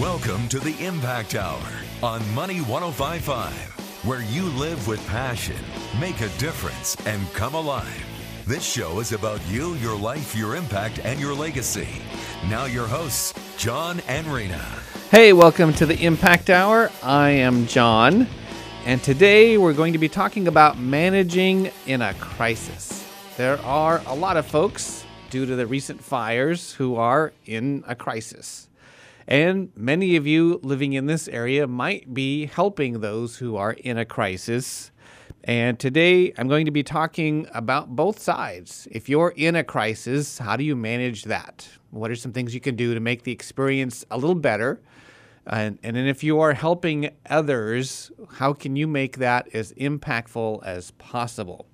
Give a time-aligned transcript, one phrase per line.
[0.00, 1.60] Welcome to the Impact Hour
[2.02, 3.52] on Money 1055,
[4.02, 5.58] where you live with passion,
[6.00, 8.02] make a difference, and come alive.
[8.46, 11.86] This show is about you, your life, your impact, and your legacy.
[12.48, 14.64] Now, your hosts, John and Rena.
[15.10, 16.90] Hey, welcome to the Impact Hour.
[17.02, 18.26] I am John,
[18.86, 23.06] and today we're going to be talking about managing in a crisis.
[23.36, 27.94] There are a lot of folks, due to the recent fires, who are in a
[27.94, 28.66] crisis.
[29.30, 33.96] And many of you living in this area might be helping those who are in
[33.96, 34.90] a crisis.
[35.44, 38.88] And today I'm going to be talking about both sides.
[38.90, 41.68] If you're in a crisis, how do you manage that?
[41.90, 44.82] What are some things you can do to make the experience a little better?
[45.46, 50.64] And, and then if you are helping others, how can you make that as impactful
[50.64, 51.66] as possible?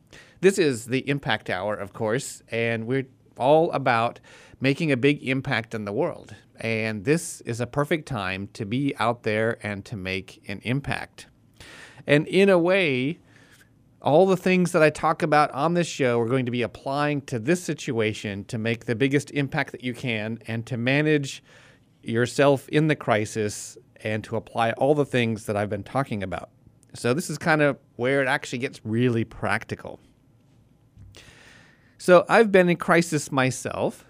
[0.42, 3.06] This is the Impact Hour, of course, and we're
[3.38, 4.20] all about
[4.60, 6.34] making a big impact in the world.
[6.60, 11.26] And this is a perfect time to be out there and to make an impact.
[12.06, 13.18] And in a way,
[14.00, 17.22] all the things that I talk about on this show are going to be applying
[17.22, 21.42] to this situation to make the biggest impact that you can and to manage
[22.02, 26.50] yourself in the crisis and to apply all the things that I've been talking about.
[26.94, 30.00] So, this is kind of where it actually gets really practical.
[31.98, 34.04] So, I've been in crisis myself.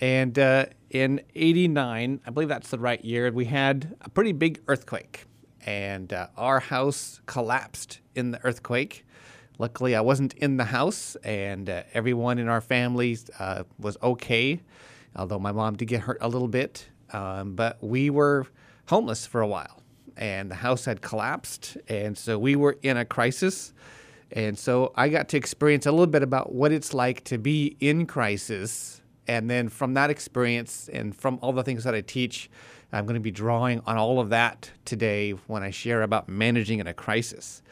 [0.00, 4.60] And uh, in 89, I believe that's the right year, we had a pretty big
[4.66, 5.24] earthquake.
[5.64, 9.06] And uh, our house collapsed in the earthquake.
[9.58, 14.60] Luckily, I wasn't in the house, and uh, everyone in our family uh, was okay,
[15.14, 16.88] although my mom did get hurt a little bit.
[17.12, 18.46] Um, but we were
[18.88, 19.82] homeless for a while,
[20.16, 21.76] and the house had collapsed.
[21.88, 23.74] And so we were in a crisis.
[24.32, 27.76] And so I got to experience a little bit about what it's like to be
[27.80, 32.50] in crisis and then from that experience and from all the things that I teach,
[32.92, 36.80] I'm going to be drawing on all of that today when I share about managing
[36.80, 37.62] in a crisis.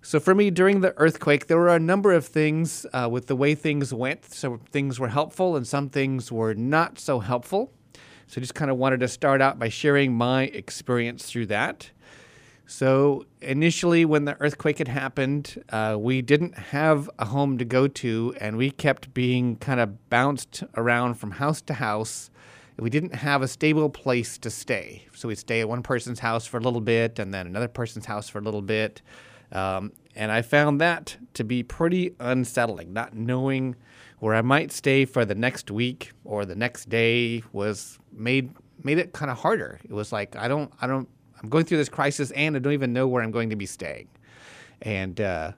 [0.00, 3.36] So, for me, during the earthquake, there were a number of things uh, with the
[3.36, 4.24] way things went.
[4.26, 7.72] So, things were helpful and some things were not so helpful.
[8.26, 11.90] So, just kind of wanted to start out by sharing my experience through that.
[12.66, 17.86] So initially, when the earthquake had happened, uh, we didn't have a home to go
[17.88, 22.30] to, and we kept being kind of bounced around from house to house.
[22.78, 25.06] We didn't have a stable place to stay.
[25.14, 28.06] So we'd stay at one person's house for a little bit, and then another person's
[28.06, 29.02] house for a little bit.
[29.52, 33.76] Um, and I found that to be pretty unsettling, not knowing
[34.20, 38.98] where I might stay for the next week or the next day was made made
[38.98, 39.80] it kind of harder.
[39.84, 41.08] It was like I don't I don't
[41.42, 43.66] I'm going through this crisis and I don't even know where I'm going to be
[43.66, 44.08] staying.
[44.82, 45.52] And uh,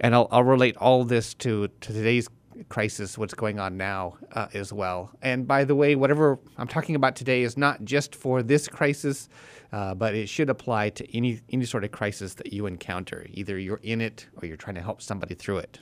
[0.00, 2.28] and I'll, I'll relate all this to, to today's
[2.68, 5.10] crisis, what's going on now uh, as well.
[5.22, 9.28] And by the way, whatever I'm talking about today is not just for this crisis,
[9.72, 13.26] uh, but it should apply to any any sort of crisis that you encounter.
[13.30, 15.80] Either you're in it or you're trying to help somebody through it.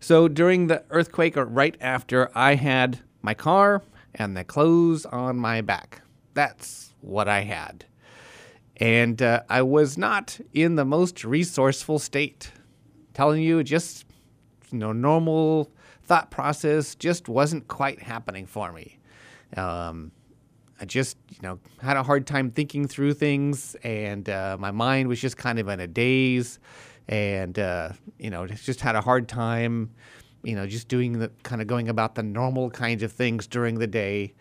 [0.00, 3.82] So during the earthquake or right after, I had my car
[4.14, 6.02] and the clothes on my back.
[6.34, 7.84] That's what I had.
[8.76, 12.50] And uh, I was not in the most resourceful state.
[13.14, 14.06] telling you, just
[14.70, 15.70] you know, normal
[16.04, 18.98] thought process just wasn't quite happening for me.
[19.56, 20.10] Um,
[20.80, 25.08] I just, you know, had a hard time thinking through things, and uh, my mind
[25.08, 26.58] was just kind of in a daze,
[27.06, 29.90] and uh, you know, just had a hard time,
[30.42, 33.78] you know, just doing the kind of going about the normal kinds of things during
[33.78, 34.34] the day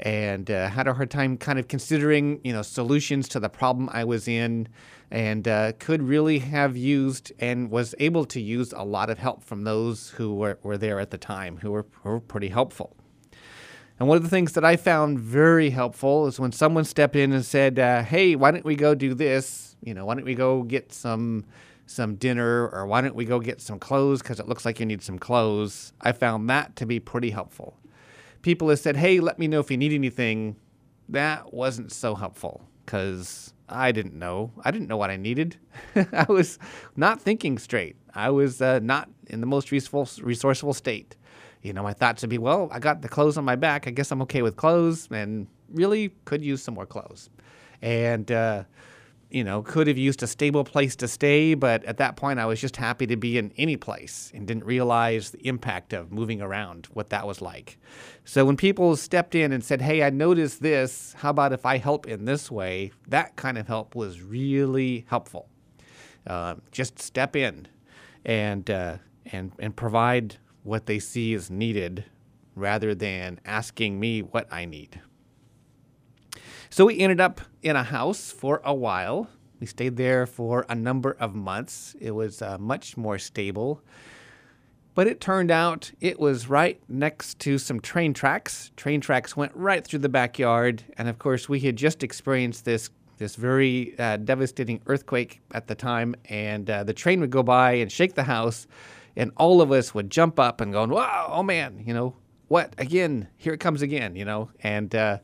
[0.00, 3.88] and uh, had a hard time kind of considering you know solutions to the problem
[3.92, 4.68] I was in,
[5.10, 9.42] and uh, could really have used and was able to use a lot of help
[9.42, 12.96] from those who were, were there at the time, who were, who were pretty helpful.
[13.98, 17.32] And one of the things that I found very helpful is when someone stepped in
[17.32, 19.76] and said, uh, "Hey, why don't we go do this?
[19.82, 21.44] You know, why don't we go get some."
[21.90, 24.84] some dinner or why don't we go get some clothes because it looks like you
[24.84, 25.94] need some clothes.
[26.02, 27.78] I found that to be pretty helpful
[28.48, 30.56] people have said, hey, let me know if you need anything,
[31.10, 34.52] that wasn't so helpful because I didn't know.
[34.64, 35.58] I didn't know what I needed.
[35.94, 36.58] I was
[36.96, 37.96] not thinking straight.
[38.14, 41.14] I was uh, not in the most resourceful, resourceful state.
[41.60, 43.86] You know, my thoughts would be, well, I got the clothes on my back.
[43.86, 47.28] I guess I'm okay with clothes and really could use some more clothes.
[47.82, 48.64] And, uh,
[49.30, 52.46] you know, could have used a stable place to stay, but at that point I
[52.46, 56.40] was just happy to be in any place and didn't realize the impact of moving
[56.40, 57.78] around, what that was like.
[58.24, 61.76] So when people stepped in and said, Hey, I noticed this, how about if I
[61.76, 62.92] help in this way?
[63.06, 65.48] That kind of help was really helpful.
[66.26, 67.68] Uh, just step in
[68.24, 68.96] and, uh,
[69.26, 72.04] and, and provide what they see is needed
[72.54, 75.00] rather than asking me what I need.
[76.70, 79.28] So we ended up in a house for a while.
[79.58, 81.96] We stayed there for a number of months.
[81.98, 83.82] It was uh, much more stable.
[84.94, 88.70] But it turned out it was right next to some train tracks.
[88.76, 90.84] Train tracks went right through the backyard.
[90.98, 95.74] And of course, we had just experienced this, this very uh, devastating earthquake at the
[95.74, 96.14] time.
[96.26, 98.66] And uh, the train would go by and shake the house.
[99.16, 102.14] And all of us would jump up and go, wow, oh man, you know,
[102.48, 102.74] what?
[102.76, 104.50] Again, here it comes again, you know?
[104.62, 105.18] And uh,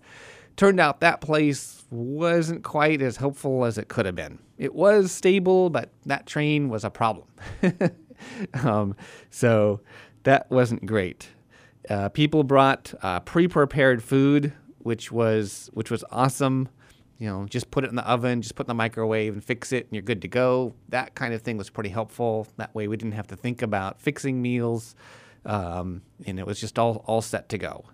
[0.57, 4.39] turned out that place wasn't quite as hopeful as it could have been.
[4.59, 7.29] It was stable, but that train was a problem.
[8.63, 8.97] Um,
[9.31, 9.81] so
[10.23, 11.29] that wasn't great.
[11.89, 16.69] Uh, people brought uh, pre-prepared food, which was which was awesome.
[17.19, 19.45] You know, just put it in the oven, just put it in the microwave, and
[19.45, 20.75] fix it, and you're good to go.
[20.89, 22.47] That kind of thing was pretty helpful.
[22.57, 24.95] That way, we didn't have to think about fixing meals,
[25.45, 27.85] um, and it was just all all set to go.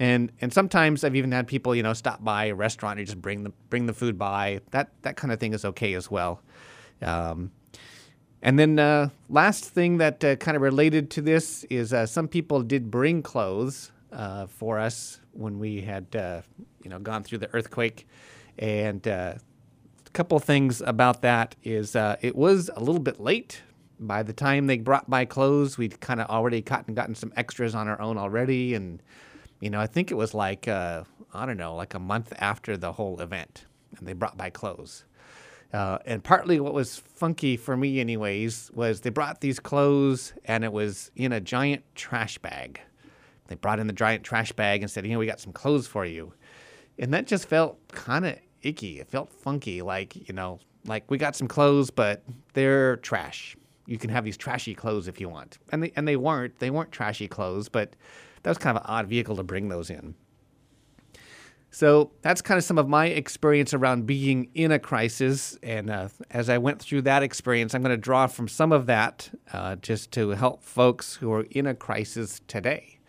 [0.00, 3.20] And and sometimes I've even had people, you know, stop by a restaurant and just
[3.20, 4.60] bring the bring the food by.
[4.72, 6.42] That that kind of thing is okay as well.
[7.00, 7.52] Um,
[8.44, 12.28] and then uh, last thing that uh, kind of related to this is uh, some
[12.28, 16.42] people did bring clothes uh, for us when we had uh,
[16.82, 18.06] you know gone through the earthquake,
[18.58, 19.34] and uh,
[20.06, 23.62] a couple things about that is it was a little bit late.
[23.98, 27.74] By the time they brought by clothes, we'd kind of already gotten gotten some extras
[27.74, 29.02] on our own already, and
[29.64, 32.92] you know I think it was like I don't know like a month after the
[32.92, 33.64] whole event,
[33.98, 35.04] and they brought by clothes.
[35.72, 40.62] Uh, and partly what was funky for me, anyways, was they brought these clothes and
[40.62, 42.80] it was in a giant trash bag.
[43.48, 45.88] They brought in the giant trash bag and said, you know, we got some clothes
[45.88, 46.32] for you.
[46.96, 49.00] And that just felt kind of icky.
[49.00, 52.22] It felt funky, like, you know, like we got some clothes, but
[52.52, 53.56] they're trash.
[53.86, 55.58] You can have these trashy clothes if you want.
[55.72, 56.56] And they, and they weren't.
[56.60, 57.96] They weren't trashy clothes, but
[58.44, 60.14] that was kind of an odd vehicle to bring those in.
[61.70, 65.58] So that's kind of some of my experience around being in a crisis.
[65.60, 68.86] And uh, as I went through that experience, I'm going to draw from some of
[68.86, 73.00] that uh, just to help folks who are in a crisis today.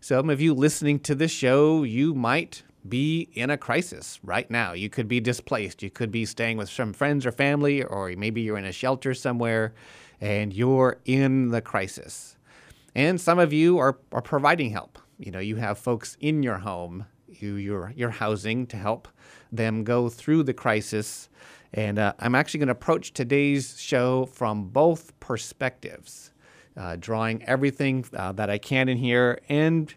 [0.00, 4.72] Some of you listening to this show, you might be in a crisis right now.
[4.72, 5.82] You could be displaced.
[5.82, 9.14] You could be staying with some friends or family, or maybe you're in a shelter
[9.14, 9.74] somewhere
[10.20, 12.37] and you're in the crisis.
[12.98, 14.98] And some of you are, are providing help.
[15.20, 19.06] You know, you have folks in your home you your your housing to help
[19.52, 21.28] them go through the crisis.
[21.72, 26.32] And uh, I'm actually going to approach today's show from both perspectives,
[26.76, 29.38] uh, drawing everything uh, that I can in here.
[29.48, 29.94] And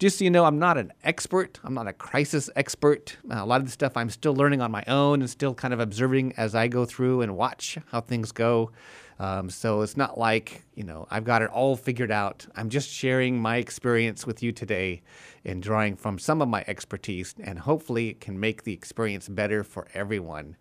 [0.00, 1.60] just so you know, I'm not an expert.
[1.62, 3.16] I'm not a crisis expert.
[3.30, 5.72] Uh, a lot of the stuff I'm still learning on my own and still kind
[5.72, 8.72] of observing as I go through and watch how things go.
[9.20, 12.46] Um, so it's not like, you know, I've got it all figured out.
[12.56, 15.02] I'm just sharing my experience with you today
[15.44, 19.62] and drawing from some of my expertise, and hopefully it can make the experience better
[19.62, 20.56] for everyone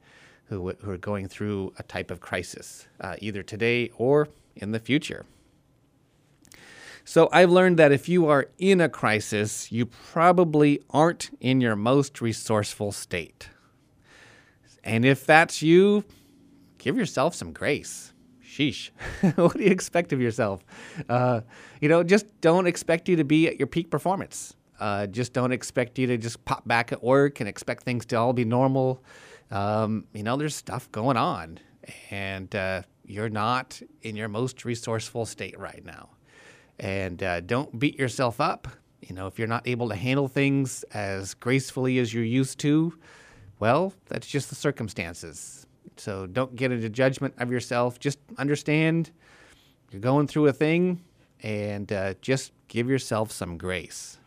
[0.48, 4.28] who, who are going through a type of crisis, uh, either today or
[4.58, 5.26] in the future.
[7.06, 11.78] So I've learned that if you are in a crisis, you probably aren't in your
[11.78, 13.48] most resourceful state.
[14.84, 16.04] And if that's you,
[16.78, 18.12] give yourself some grace
[18.60, 18.90] sheesh,
[19.36, 20.64] what do you expect of yourself?
[21.08, 21.42] Uh,
[21.82, 24.56] you know, just don't expect you to be at your peak performance.
[24.80, 28.16] Uh, just don't expect you to just pop back at work and expect things to
[28.16, 29.04] all be normal.
[29.51, 31.60] Um, you know, there's stuff going on,
[32.12, 36.10] and uh, you're not in your most resourceful state right now.
[36.80, 38.68] And uh, don't beat yourself up.
[39.01, 42.98] You know, if you're not able to handle things as gracefully as you're used to,
[43.60, 45.66] well, that's just the circumstances.
[46.00, 48.00] So don't get into judgment of yourself.
[48.00, 49.12] Just understand
[49.91, 51.03] you're going through a thing
[51.41, 54.18] and uh, just give yourself some grace.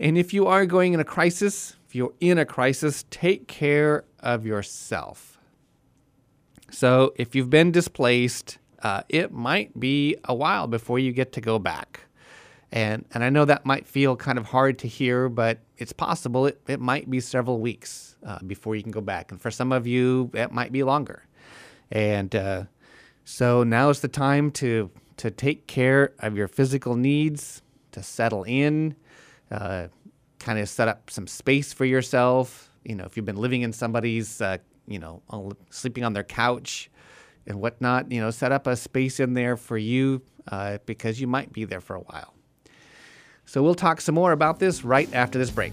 [0.00, 4.04] And if you are going in a crisis, if you're in a crisis, take care
[4.20, 5.38] of yourself.
[6.70, 11.40] So if you've been displaced, uh, it might be a while before you get to
[11.40, 12.02] go back.
[12.70, 16.46] And, and I know that might feel kind of hard to hear, but it's possible
[16.46, 19.30] it, it might be several weeks uh, before you can go back.
[19.30, 21.24] And for some of you, it might be longer.
[21.90, 22.64] And uh,
[23.24, 28.44] so now is the time to, to take care of your physical needs, to settle
[28.44, 28.94] in,
[29.50, 29.88] uh,
[30.38, 32.70] kind of set up some space for yourself.
[32.84, 35.22] You know, if you've been living in somebody's, uh, you know,
[35.70, 36.90] sleeping on their couch
[37.46, 41.26] and whatnot, you know, set up a space in there for you uh, because you
[41.26, 42.34] might be there for a while.
[43.44, 45.72] So we'll talk some more about this right after this break.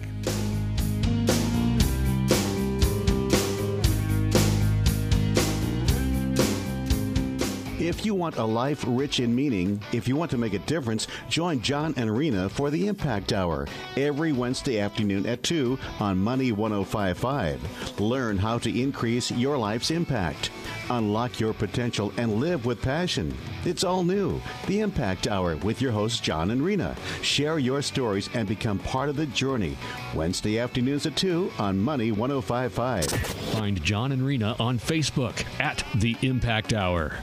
[7.85, 11.05] If you want a life rich in meaning, if you want to make a difference,
[11.29, 16.51] join John and Rena for the Impact Hour every Wednesday afternoon at 2 on Money
[16.51, 17.99] 1055.
[18.01, 20.49] Learn how to increase your life's impact.
[20.89, 23.31] Unlock your potential and live with passion.
[23.65, 24.41] It's all new.
[24.65, 26.95] The Impact Hour with your hosts, John and Rena.
[27.21, 29.77] Share your stories and become part of the journey.
[30.15, 33.05] Wednesday afternoons at 2 on Money 1055.
[33.05, 37.19] Find John and Rena on Facebook at The Impact Hour.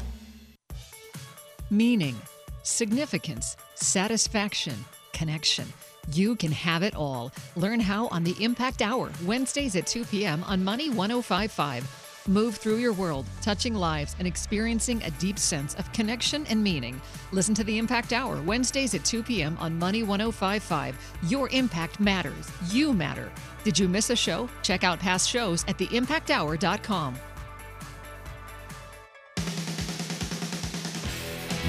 [1.73, 2.21] Meaning,
[2.64, 4.75] significance, satisfaction,
[5.14, 5.67] connection.
[6.12, 7.33] You can have it all.
[7.57, 10.45] Learn how on the Impact Hour, Wednesdays at 2 p.m.
[10.45, 12.25] on Money 1055.
[12.29, 17.00] Move through your world, touching lives and experiencing a deep sense of connection and meaning.
[17.33, 19.57] Listen to the Impact Hour, Wednesdays at 2 p.m.
[19.59, 20.95] on Money 1055.
[21.23, 22.50] Your impact matters.
[22.69, 23.33] You matter.
[23.64, 24.47] Did you miss a show?
[24.61, 27.14] Check out past shows at theimpacthour.com.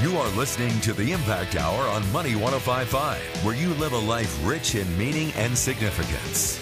[0.04, 4.38] You are listening to the Impact Hour on Money 1055, where you live a life
[4.46, 6.60] rich in meaning and significance.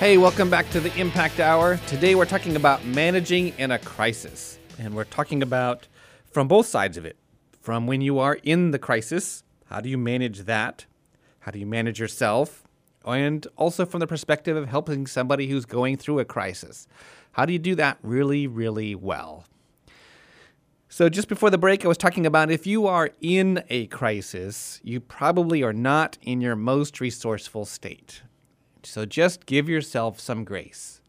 [0.00, 1.76] Hey, welcome back to the Impact Hour.
[1.86, 4.58] Today we're talking about managing in a crisis.
[4.80, 5.86] And we're talking about
[6.32, 7.16] from both sides of it.
[7.60, 10.86] From when you are in the crisis, how do you manage that?
[11.38, 12.64] How do you manage yourself?
[13.06, 16.88] And also from the perspective of helping somebody who's going through a crisis.
[17.30, 19.44] How do you do that really, really well?
[20.92, 24.80] So, just before the break, I was talking about if you are in a crisis,
[24.82, 28.22] you probably are not in your most resourceful state.
[28.82, 31.00] So, just give yourself some grace.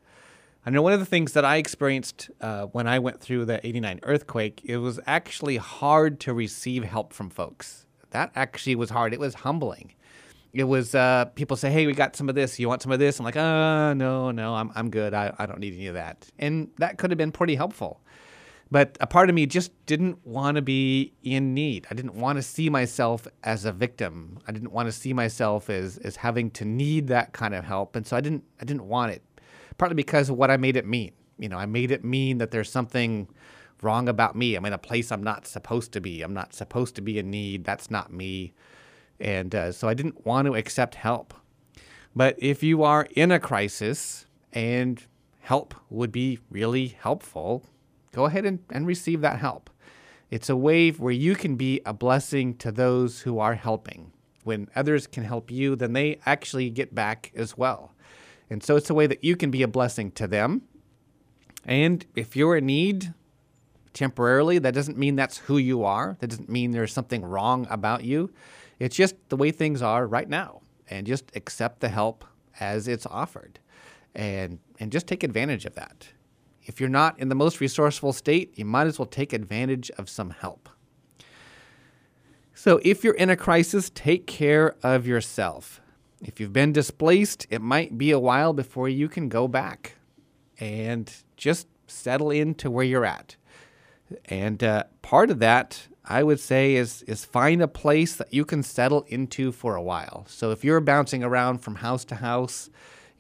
[0.64, 3.66] I know one of the things that I experienced uh, when I went through the
[3.66, 7.88] 89 earthquake, it was actually hard to receive help from folks.
[8.12, 9.16] That actually was hard.
[9.16, 9.96] It was humbling.
[10.54, 12.60] It was uh, people say, "Hey, we got some of this.
[12.60, 15.16] You want some of this?" I'm like, "Uh, no, no, I'm I'm good.
[15.16, 18.00] I, I don't need any of that." And that could have been pretty helpful.
[18.72, 21.86] But a part of me just didn't want to be in need.
[21.92, 24.40] I didn't want to see myself as a victim.
[24.48, 27.98] I didn't want to see myself as, as having to need that kind of help.
[27.98, 29.22] And so I didn't I didn't want it.
[29.78, 31.12] Partly because of what I made it mean.
[31.38, 33.28] You know, I made it mean that there's something
[33.82, 34.56] wrong about me.
[34.56, 36.22] I'm in a place I'm not supposed to be.
[36.22, 37.66] I'm not supposed to be in need.
[37.66, 38.54] That's not me.
[39.20, 41.34] And uh, so I didn't want to accept help.
[42.16, 45.04] But if you are in a crisis and
[45.40, 47.66] help would be really helpful,
[48.12, 49.70] go ahead and, and receive that help.
[50.30, 54.14] It's a way where you can be a blessing to those who are helping.
[54.44, 57.94] When others can help you, then they actually get back as well.
[58.50, 60.64] And so it's a way that you can be a blessing to them.
[61.66, 63.14] And if you're in need
[63.94, 66.18] temporarily, that doesn't mean that's who you are.
[66.20, 68.32] That doesn't mean there's something wrong about you.
[68.80, 70.62] It's just the way things are right now.
[70.90, 72.26] And just accept the help
[72.60, 73.60] as it's offered.
[74.16, 76.08] And, and just take advantage of that.
[76.64, 80.10] If you're not in the most resourceful state, you might as well take advantage of
[80.10, 80.70] some help.
[82.54, 85.82] So, if you're in a crisis, take care of yourself.
[86.22, 89.96] If you've been displaced, it might be a while before you can go back
[90.60, 93.36] and just settle into where you're at.
[94.26, 98.46] And uh, part of that, I would say, is, is find a place that you
[98.46, 100.26] can settle into for a while.
[100.28, 102.70] So, if you're bouncing around from house to house,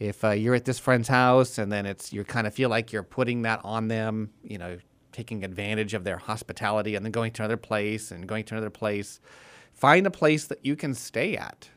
[0.01, 2.91] if uh, you're at this friend's house and then it's you kind of feel like
[2.91, 4.79] you're putting that on them, you know,
[5.11, 8.71] taking advantage of their hospitality and then going to another place and going to another
[8.71, 9.19] place,
[9.73, 11.69] find a place that you can stay at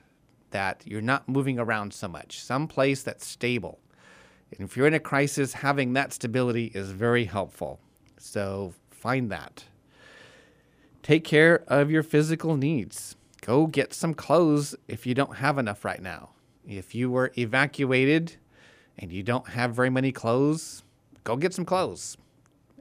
[0.52, 3.78] that you're not moving around so much, some place that's stable.
[4.56, 7.78] And if you're in a crisis, having that stability is very helpful.
[8.16, 9.64] So find that.
[11.02, 13.16] Take care of your physical needs.
[13.42, 16.30] Go get some clothes if you don't have enough right now.
[16.66, 18.36] If you were evacuated
[18.98, 20.82] and you don't have very many clothes,
[21.24, 22.16] go get some clothes.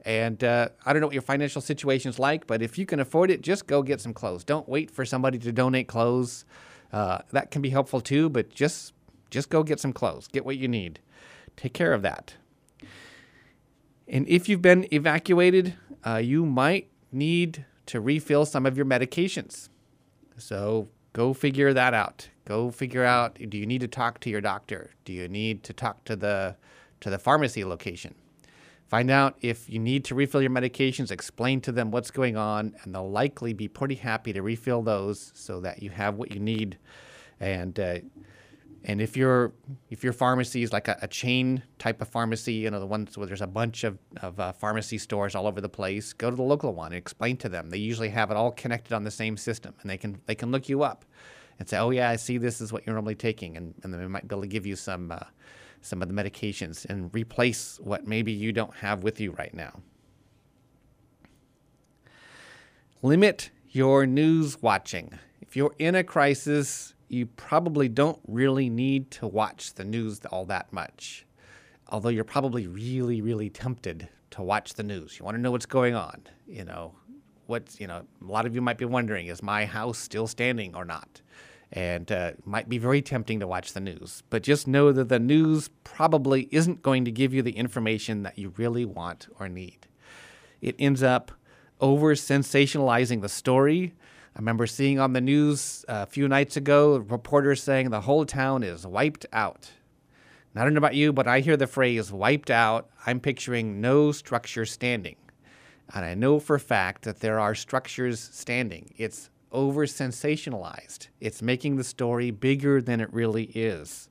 [0.04, 3.00] And uh, I don't know what your financial situation is like, but if you can
[3.00, 4.44] afford it, just go get some clothes.
[4.44, 6.44] Don't wait for somebody to donate clothes.
[6.92, 8.92] Uh, that can be helpful too, but just
[9.30, 10.28] just go get some clothes.
[10.28, 11.00] Get what you need.
[11.56, 12.34] Take care of that.
[14.06, 15.74] And if you've been evacuated,
[16.06, 19.70] uh, you might need to refill some of your medications.
[20.36, 22.28] So go figure that out.
[22.44, 24.90] Go figure out do you need to talk to your doctor?
[25.04, 26.56] Do you need to talk to the
[27.00, 28.14] to the pharmacy location?
[28.86, 32.76] Find out if you need to refill your medications, explain to them what's going on,
[32.82, 36.38] and they'll likely be pretty happy to refill those so that you have what you
[36.38, 36.78] need.
[37.40, 38.00] And uh,
[38.84, 39.54] and if your
[39.88, 43.16] if your pharmacy is like a, a, chain type of pharmacy, you know the ones
[43.16, 46.36] where there's a bunch of, of uh, pharmacy stores all over the place, go to
[46.36, 47.70] the local one and explain to them.
[47.70, 50.50] They usually have it all connected on the same system, and they can they can
[50.50, 51.06] look you up
[51.58, 54.00] and say, oh yeah, I see this is what you're normally taking, and, and then
[54.00, 55.20] they might be able to give you some uh,
[55.80, 59.82] some of the medications and replace what maybe you don't have with you right now.
[63.04, 65.18] limit your news watching.
[65.42, 70.46] If you're in a crisis, you probably don't really need to watch the news all
[70.46, 71.26] that much.
[71.90, 75.18] Although you're probably really, really tempted to watch the news.
[75.18, 76.22] You want to know what's going on.
[76.46, 76.94] You know,
[77.46, 80.74] what's, you know, a lot of you might be wondering is my house still standing
[80.74, 81.20] or not?
[81.72, 84.22] And uh, might be very tempting to watch the news.
[84.30, 88.38] But just know that the news probably isn't going to give you the information that
[88.38, 89.88] you really want or need.
[90.60, 91.32] It ends up
[91.80, 93.94] over sensationalizing the story.
[94.36, 98.62] I remember seeing on the news a few nights ago reporters saying the whole town
[98.62, 99.70] is wiped out.
[100.56, 102.88] I don't know about you, but I hear the phrase wiped out.
[103.06, 105.16] I'm picturing no structure standing.
[105.92, 108.92] And I know for a fact that there are structures standing.
[108.96, 114.08] It's over sensationalized, it's making the story bigger than it really is.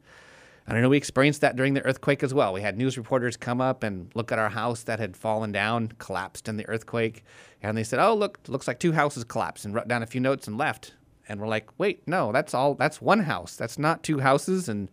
[0.65, 2.53] And I know we experienced that during the earthquake as well.
[2.53, 5.89] We had news reporters come up and look at our house that had fallen down,
[5.97, 7.25] collapsed in the earthquake.
[7.61, 10.21] And they said, Oh, look, looks like two houses collapsed, and wrote down a few
[10.21, 10.93] notes and left.
[11.27, 13.57] And we're like, Wait, no, that's all, that's one house.
[13.57, 14.69] That's not two houses.
[14.69, 14.89] And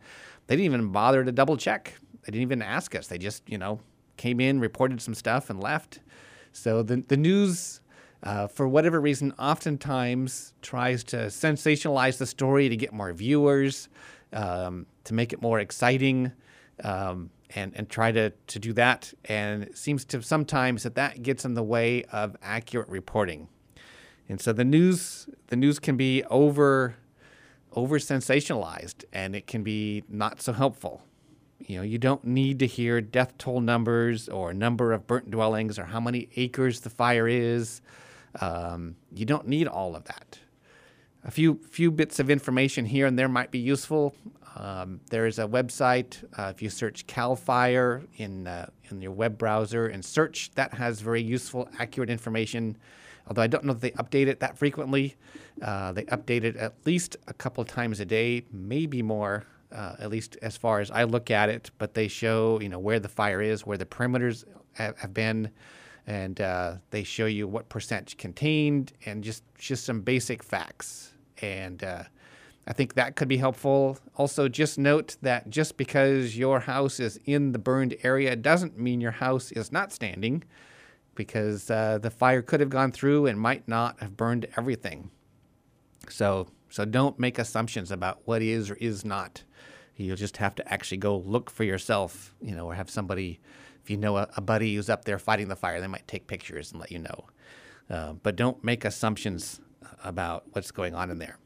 [0.48, 1.94] they didn't even bother to double check.
[2.22, 3.06] They didn't even ask us.
[3.06, 3.78] They just, you know,
[4.16, 6.00] came in, reported some stuff, and left.
[6.52, 7.80] So the, the news,
[8.22, 13.88] uh, for whatever reason, oftentimes tries to sensationalize the story to get more viewers
[14.32, 16.32] um, to make it more exciting
[16.84, 19.12] um, and, and try to, to do that.
[19.24, 23.48] And it seems to sometimes that that gets in the way of accurate reporting.
[24.28, 26.94] And so the news the news can be over
[27.72, 31.02] over sensationalized and it can be not so helpful.
[31.60, 35.78] You know, you don't need to hear death toll numbers or number of burnt dwellings
[35.78, 37.80] or how many acres the fire is.
[38.40, 40.38] Um, you don't need all of that
[41.24, 44.14] a few few bits of information here and there might be useful.
[44.56, 46.24] Um, there is a website.
[46.38, 50.74] Uh, if you search Cal Fire in uh, in your web browser and search, that
[50.74, 52.76] has very useful, accurate information.
[53.28, 55.16] Although I don't know if they update it that frequently.
[55.62, 59.44] Uh, they update it at least a couple times a day, maybe more.
[59.72, 62.80] Uh, at least as far as I look at it, but they show you know
[62.80, 65.50] where the fire is, where the perimeters have, have been,
[66.06, 71.14] and uh, they show you what percent contained and just just some basic facts.
[71.40, 72.02] And uh,
[72.66, 73.96] I think that could be helpful.
[74.16, 79.00] Also, just note that just because your house is in the burned area doesn't mean
[79.00, 80.42] your house is not standing,
[81.14, 85.10] because uh, the fire could have gone through and might not have burned everything.
[86.08, 89.44] So, so don't make assumptions about what is or is not.
[90.04, 93.40] You'll just have to actually go look for yourself, you know, or have somebody
[93.82, 96.26] if you know a, a, buddy who's up there fighting the fire, they might take
[96.26, 97.24] pictures and let you know.
[97.88, 99.60] Uh, but don't make assumptions
[100.04, 101.38] about what's going on in there.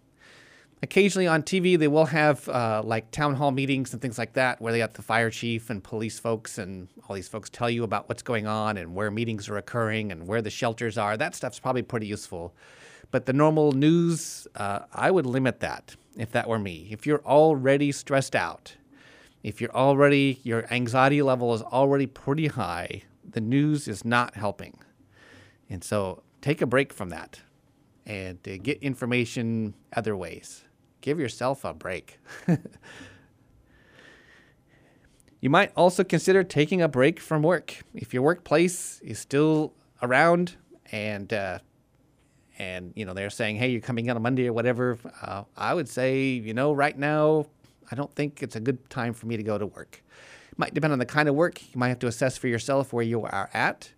[0.83, 4.61] Occasionally on TV, they will have uh, like town hall meetings and things like that,
[4.61, 7.85] where they got the fire chief and police folks and all these folks tell you
[7.85, 11.17] about what's going on and where meetings are occurring and where the shelters are.
[11.17, 12.55] That stuff's probably pretty useful.
[13.11, 16.89] But the normal news, uh, I would limit that if that were me.
[16.91, 18.77] If you're already stressed out,
[19.43, 24.79] if you're already, your anxiety level is already pretty high, the news is not helping.
[25.69, 27.41] And so take a break from that
[28.07, 30.65] and uh, get information other ways.
[31.01, 32.19] Give yourself a break.
[35.41, 37.83] you might also consider taking a break from work.
[37.95, 40.57] If your workplace is still around
[40.93, 41.59] and uh,
[42.59, 45.75] and you know they're saying, "Hey, you're coming out on Monday or whatever," uh, I
[45.75, 47.47] would say, you know, right now
[47.91, 50.03] I don't think it's a good time for me to go to work.
[50.51, 51.63] It might depend on the kind of work.
[51.63, 53.93] You might have to assess for yourself where you are at.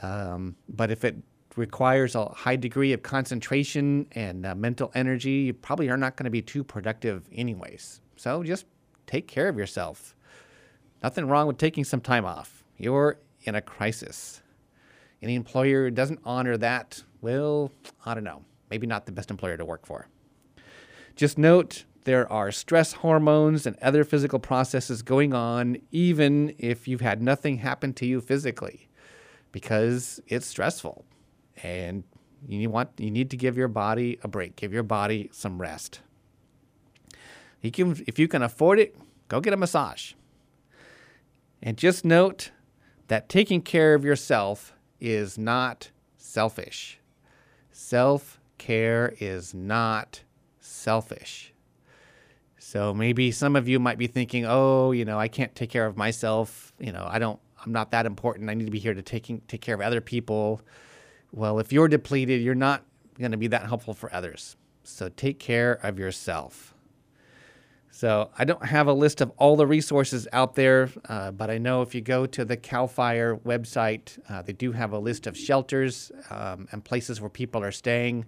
[0.00, 1.16] Um, but if it
[1.56, 6.24] requires a high degree of concentration and uh, mental energy, you probably are not going
[6.24, 8.00] to be too productive, anyways.
[8.16, 8.66] So just
[9.06, 10.14] take care of yourself.
[11.02, 12.64] Nothing wrong with taking some time off.
[12.76, 14.40] You're in a crisis.
[15.20, 17.72] Any employer doesn't honor that, well,
[18.04, 18.44] I don't know.
[18.70, 20.08] Maybe not the best employer to work for.
[21.16, 27.00] Just note there are stress hormones and other physical processes going on, even if you've
[27.00, 28.88] had nothing happen to you physically,
[29.52, 31.04] because it's stressful.
[31.62, 32.02] And
[32.48, 36.00] you want you need to give your body a break, give your body some rest.
[37.60, 38.96] You can, if you can afford it,
[39.28, 40.14] go get a massage.
[41.62, 42.50] And just note
[43.06, 46.98] that taking care of yourself is not selfish.
[47.72, 50.22] Self care is not
[50.60, 51.52] selfish.
[52.58, 55.86] So maybe some of you might be thinking, oh, you know, I can't take care
[55.86, 56.72] of myself.
[56.78, 58.50] You know, I don't, I'm not that important.
[58.50, 60.60] I need to be here to taking, take care of other people.
[61.32, 62.84] Well, if you're depleted, you're not
[63.18, 64.56] going to be that helpful for others.
[64.84, 66.74] So take care of yourself.
[67.94, 71.58] So I don't have a list of all the resources out there, uh, but I
[71.58, 75.26] know if you go to the Cal Fire website, uh, they do have a list
[75.26, 78.24] of shelters um, and places where people are staying.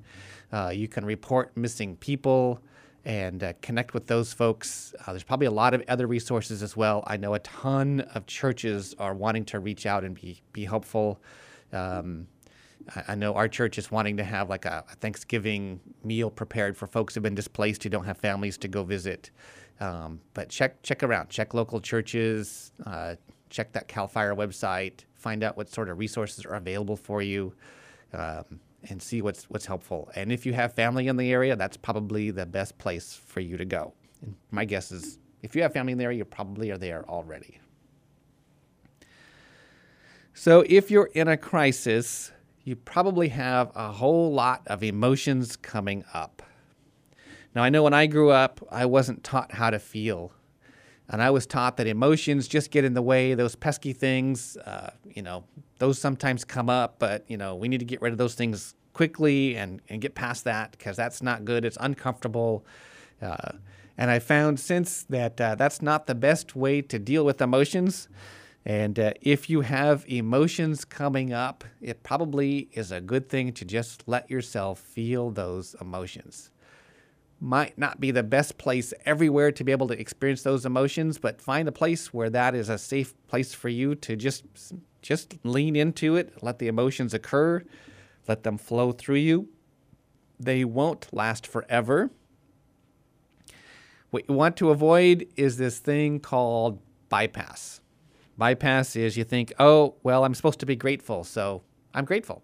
[0.53, 2.61] Uh, you can report missing people
[3.07, 4.94] and uh, connect with those folks.
[5.00, 7.03] Uh, there's probably a lot of other resources as well.
[7.07, 11.22] I know a ton of churches are wanting to reach out and be be helpful.
[11.72, 12.29] Um,
[13.09, 17.14] I know our church is wanting to have like a, Thanksgiving meal prepared for folks
[17.14, 19.31] who've been displaced who don't have families to go visit.
[19.81, 23.16] Um, but check check around, check local churches, uh,
[23.51, 27.55] check that Cal Fire website, find out what sort of resources are available for you,
[28.12, 30.11] um, and see what's what's helpful.
[30.14, 33.57] And if you have family in the area, that's probably the best place for you
[33.57, 33.94] to go.
[34.23, 37.05] And my guess is if you have family in the area, you probably are there
[37.09, 37.59] already.
[40.35, 42.33] So if you're in a crisis,
[42.64, 46.42] you probably have a whole lot of emotions coming up.
[47.55, 50.33] Now, I know when I grew up, I wasn't taught how to feel.
[51.09, 54.90] And I was taught that emotions just get in the way, those pesky things, uh,
[55.05, 55.44] you know,
[55.79, 58.74] those sometimes come up, but, you know, we need to get rid of those things
[58.94, 61.64] quickly and, and get past that because that's not good.
[61.66, 62.64] It's uncomfortable.
[63.20, 63.53] Uh,
[63.98, 68.09] and I found since that uh, that's not the best way to deal with emotions.
[68.66, 73.64] And uh, if you have emotions coming up, it probably is a good thing to
[73.64, 76.50] just let yourself feel those emotions.
[77.40, 81.42] Might not be the best place everywhere to be able to experience those emotions, but
[81.42, 84.44] find a place where that is a safe place for you to just
[85.03, 87.62] just lean into it, let the emotions occur,
[88.27, 89.48] let them flow through you.
[90.40, 92.11] They won't last forever.
[94.09, 97.83] What you want to avoid is this thing called bypass.
[98.37, 101.62] Bypass is you think, oh, well, I'm supposed to be grateful, so
[101.94, 102.42] I'm grateful.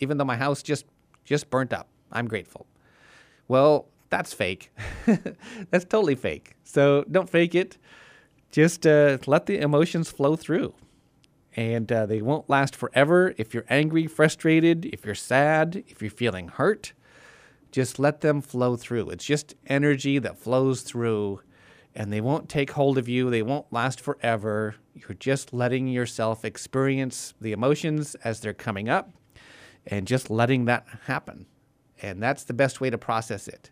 [0.00, 0.86] Even though my house just
[1.24, 2.66] just burnt up, I'm grateful.
[3.48, 4.72] Well, that's fake.
[5.70, 6.56] that's totally fake.
[6.64, 7.78] So don't fake it.
[8.50, 10.74] Just uh, let the emotions flow through.
[11.56, 13.34] And uh, they won't last forever.
[13.36, 16.92] If you're angry, frustrated, if you're sad, if you're feeling hurt,
[17.70, 19.10] just let them flow through.
[19.10, 21.40] It's just energy that flows through
[21.94, 23.30] and they won't take hold of you.
[23.30, 24.76] They won't last forever.
[24.94, 29.10] You're just letting yourself experience the emotions as they're coming up
[29.86, 31.46] and just letting that happen.
[32.02, 33.70] And that's the best way to process it.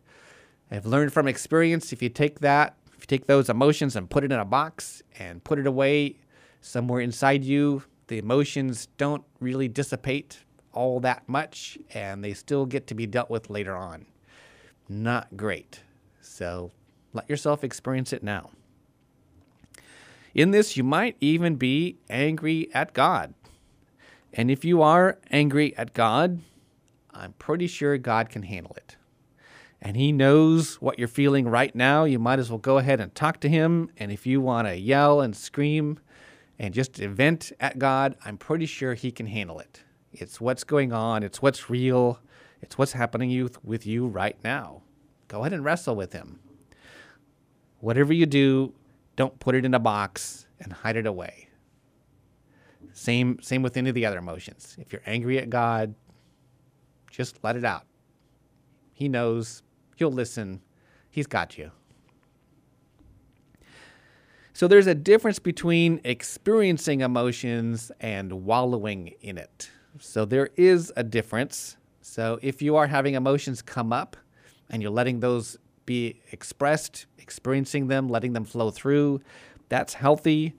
[0.71, 4.25] I've learned from experience if you take that, if you take those emotions and put
[4.25, 6.17] it in a box and put it away
[6.61, 10.41] somewhere inside you, the emotions don't really dissipate
[10.73, 14.07] all that much and they still get to be dealt with later on.
[14.89, 15.83] Not great.
[16.21, 16.71] So
[17.19, 18.51] let yourself experience it now.
[20.35, 23.35] In this, you might even be angry at God.
[24.33, 26.41] And if you are angry at God,
[27.13, 28.97] I'm pretty sure God can handle it.
[29.83, 32.05] And He knows what you're feeling right now.
[32.05, 33.91] You might as well go ahead and talk to Him.
[33.97, 35.99] And if you want to yell and scream
[36.57, 39.83] and just vent at God, I'm pretty sure He can handle it.
[40.13, 42.21] It's what's going on, it's what's real,
[42.63, 44.83] it's what's happening with you right now.
[45.27, 46.39] Go ahead and wrestle with Him.
[47.81, 48.75] Whatever you do,
[49.17, 51.49] don't put it in a box and hide it away.
[52.93, 54.77] Same same with any of the other emotions.
[54.79, 55.95] If you're angry at God,
[57.11, 57.85] just let it out.
[58.93, 59.63] He knows,
[59.97, 60.61] he'll listen.
[61.11, 61.71] He's got you.
[64.53, 69.71] So there's a difference between experiencing emotions and wallowing in it.
[70.01, 71.77] So there is a difference.
[72.01, 74.17] So if you are having emotions come up
[74.69, 75.57] and you're letting those
[75.89, 79.21] be expressed, experiencing them, letting them flow through.
[79.71, 80.55] That's healthy.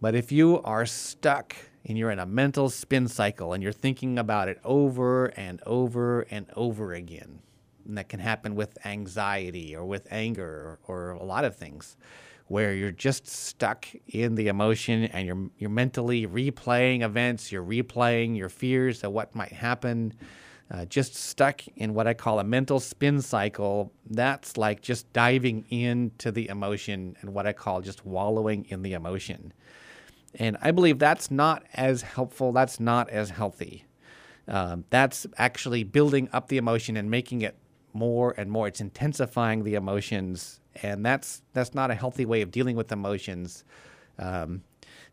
[0.00, 1.54] But if you are stuck
[1.86, 6.22] and you're in a mental spin cycle and you're thinking about it over and over
[6.22, 7.38] and over again,
[7.86, 11.96] and that can happen with anxiety or with anger or, or a lot of things
[12.48, 18.36] where you're just stuck in the emotion and you're you're mentally replaying events, you're replaying
[18.36, 20.12] your fears of what might happen
[20.70, 25.64] uh, just stuck in what I call a mental spin cycle, that's like just diving
[25.70, 29.52] into the emotion and what I call just wallowing in the emotion.
[30.34, 33.86] And I believe that's not as helpful, that's not as healthy.
[34.46, 37.56] Um, that's actually building up the emotion and making it
[37.92, 38.68] more and more.
[38.68, 43.64] It's intensifying the emotions, and that's that's not a healthy way of dealing with emotions.
[44.18, 44.62] Um,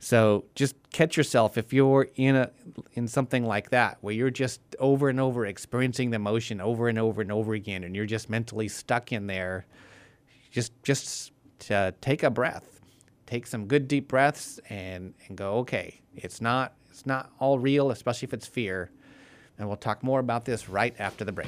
[0.06, 2.52] so just catch yourself if you're in a
[2.94, 7.00] in something like that where you're just over and over experiencing the emotion over and
[7.00, 9.66] over and over again, and you're just mentally stuck in there.
[10.52, 11.32] Just just
[11.72, 12.82] uh, take a breath,
[13.26, 15.54] take some good deep breaths, and and go.
[15.62, 18.92] Okay, it's not it's not all real, especially if it's fear.
[19.58, 21.48] And we'll talk more about this right after the break.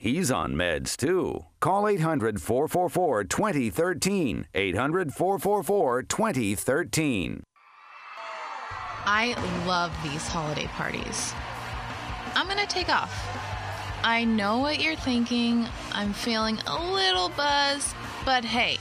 [0.00, 1.44] He's on meds too.
[1.58, 4.46] Call 800 444 2013.
[4.54, 7.42] 800 444 2013.
[9.04, 11.34] I love these holiday parties.
[12.36, 13.12] I'm gonna take off.
[14.04, 15.66] I know what you're thinking.
[15.90, 18.78] I'm feeling a little buzzed, but hey,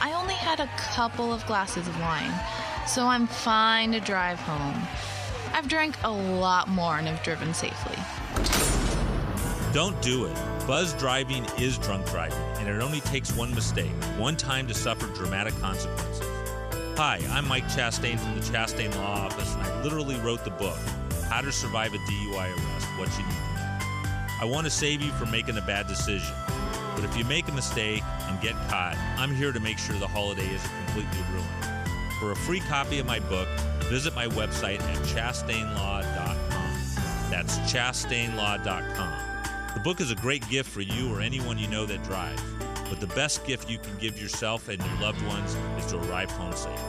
[0.00, 2.32] I only had a couple of glasses of wine,
[2.86, 4.82] so I'm fine to drive home.
[5.52, 8.85] I've drank a lot more and have driven safely.
[9.76, 10.34] Don't do it.
[10.66, 15.06] Buzz driving is drunk driving, and it only takes one mistake, one time to suffer
[15.08, 16.26] dramatic consequences.
[16.96, 20.78] Hi, I'm Mike Chastain from the Chastain Law Office, and I literally wrote the book,
[21.28, 23.78] How to Survive a DUI Arrest What You Need to Know.
[24.40, 26.34] I want to save you from making a bad decision.
[26.94, 30.08] But if you make a mistake and get caught, I'm here to make sure the
[30.08, 31.90] holiday isn't completely ruined.
[32.18, 33.46] For a free copy of my book,
[33.90, 36.36] visit my website at chastainlaw.com.
[37.30, 39.35] That's chastainlaw.com.
[39.76, 42.42] The book is a great gift for you or anyone you know that drives,
[42.88, 46.30] but the best gift you can give yourself and your loved ones is to arrive
[46.30, 46.80] home safe.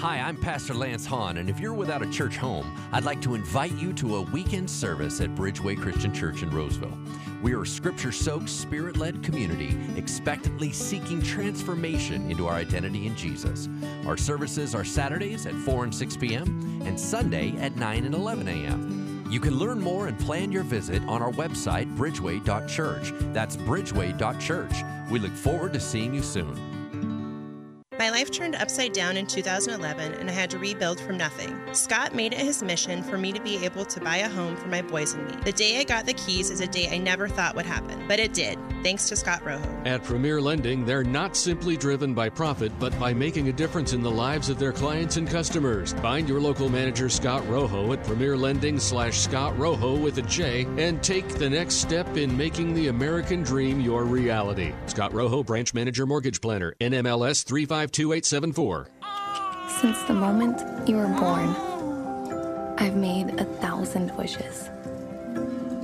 [0.00, 3.36] Hi, I'm Pastor Lance Hahn, and if you're without a church home, I'd like to
[3.36, 6.98] invite you to a weekend service at Bridgeway Christian Church in Roseville.
[7.40, 13.14] We are a scripture soaked, spirit led community expectantly seeking transformation into our identity in
[13.16, 13.68] Jesus.
[14.06, 16.82] Our services are Saturdays at 4 and 6 p.m.
[16.84, 19.24] and Sunday at 9 and 11 a.m.
[19.30, 23.12] You can learn more and plan your visit on our website, bridgeway.church.
[23.32, 25.10] That's bridgeway.church.
[25.10, 26.77] We look forward to seeing you soon.
[27.98, 31.60] My life turned upside down in 2011 and I had to rebuild from nothing.
[31.72, 34.68] Scott made it his mission for me to be able to buy a home for
[34.68, 35.34] my boys and me.
[35.42, 38.20] The day I got the keys is a day I never thought would happen, but
[38.20, 39.62] it did, thanks to Scott Rojo.
[39.84, 44.02] At Premier Lending, they're not simply driven by profit, but by making a difference in
[44.02, 45.92] the lives of their clients and customers.
[45.94, 50.64] Find your local manager, Scott Rojo, at Premier Lending slash Scott Rojo with a J
[50.76, 54.72] and take the next step in making the American dream your reality.
[54.86, 58.88] Scott Rojo, Branch Manager Mortgage Planner, NMLS 352874.
[59.80, 61.48] Since the moment you were born,
[62.78, 64.70] I've made a thousand wishes.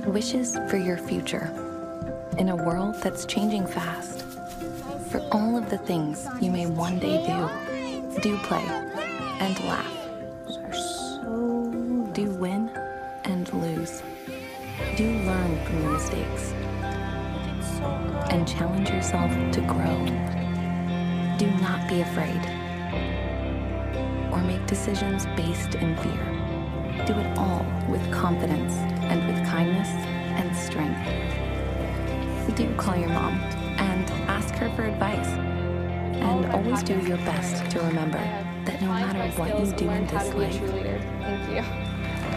[0.05, 1.64] Wishes for your future.
[2.37, 4.23] In a world that's changing fast.
[5.09, 8.19] For all of the things you may one day do.
[8.21, 8.65] Do play
[9.39, 9.93] and laugh.
[12.13, 12.69] Do win
[13.23, 14.03] and lose.
[14.97, 16.51] Do learn from your mistakes.
[18.29, 20.05] And challenge yourself to grow.
[21.37, 22.43] Do not be afraid
[24.33, 27.05] or make decisions based in fear.
[27.05, 28.73] Do it all with confidence
[29.09, 31.44] and with kindness and strength.
[32.53, 33.33] Do call your mom
[33.79, 35.27] and ask her for advice.
[35.27, 38.17] And always do your best to remember
[38.65, 41.61] that no matter what you do in this life, Thank you.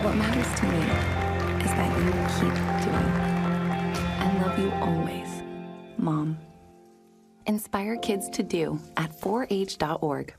[0.04, 0.78] what matters to me
[1.62, 3.08] is that you keep doing.
[4.18, 5.42] I love you always,
[5.98, 6.36] Mom.
[7.46, 10.34] Inspire kids to do at 4h.org.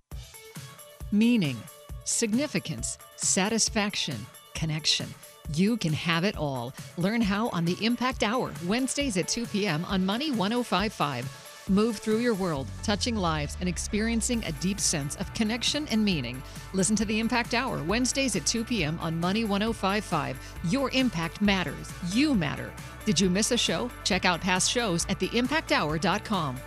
[1.12, 1.58] Meaning,
[2.04, 4.18] significance, satisfaction,
[4.56, 5.08] connection.
[5.56, 6.74] You can have it all.
[6.98, 9.84] Learn how on the Impact Hour, Wednesdays at 2 p.m.
[9.86, 11.66] on Money 1055.
[11.70, 16.42] Move through your world, touching lives and experiencing a deep sense of connection and meaning.
[16.74, 19.00] Listen to the Impact Hour, Wednesdays at 2 p.m.
[19.02, 20.40] on Money 1055.
[20.66, 21.92] Your impact matters.
[22.12, 22.72] You matter.
[23.06, 23.90] Did you miss a show?
[24.04, 26.58] Check out past shows at theimpacthour.com.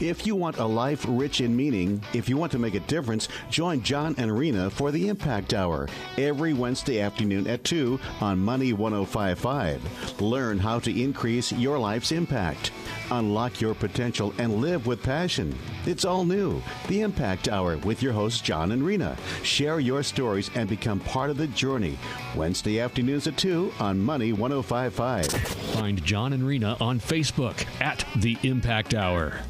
[0.00, 3.26] If you want a life rich in meaning, if you want to make a difference,
[3.50, 8.72] join John and Rena for the Impact Hour every Wednesday afternoon at 2 on Money
[8.72, 10.20] 1055.
[10.20, 12.70] Learn how to increase your life's impact.
[13.10, 15.52] Unlock your potential and live with passion.
[15.84, 16.62] It's all new.
[16.86, 19.16] The Impact Hour with your hosts, John and Rena.
[19.42, 21.98] Share your stories and become part of the journey.
[22.36, 25.26] Wednesday afternoons at 2 on Money 1055.
[25.26, 29.40] Find John and Rena on Facebook at The Impact Hour.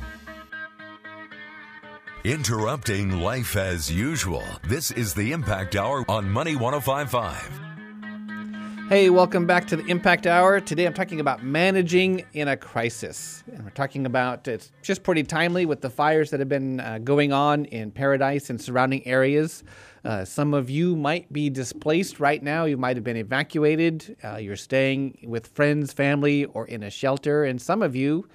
[2.29, 4.43] Interrupting life as usual.
[4.65, 8.91] This is the Impact Hour on Money 1055.
[8.91, 10.61] Hey, welcome back to the Impact Hour.
[10.61, 13.43] Today I'm talking about managing in a crisis.
[13.51, 16.99] And we're talking about it's just pretty timely with the fires that have been uh,
[16.99, 19.65] going on in Paradise and surrounding areas.
[20.05, 22.67] Uh, some of you might be displaced right now.
[22.67, 24.19] You might have been evacuated.
[24.23, 27.45] Uh, you're staying with friends, family, or in a shelter.
[27.45, 28.29] And some of you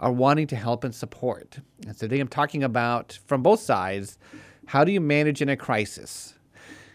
[0.00, 1.58] are wanting to help and support.
[1.86, 4.18] And so today I'm talking about, from both sides,
[4.66, 6.34] how do you manage in a crisis?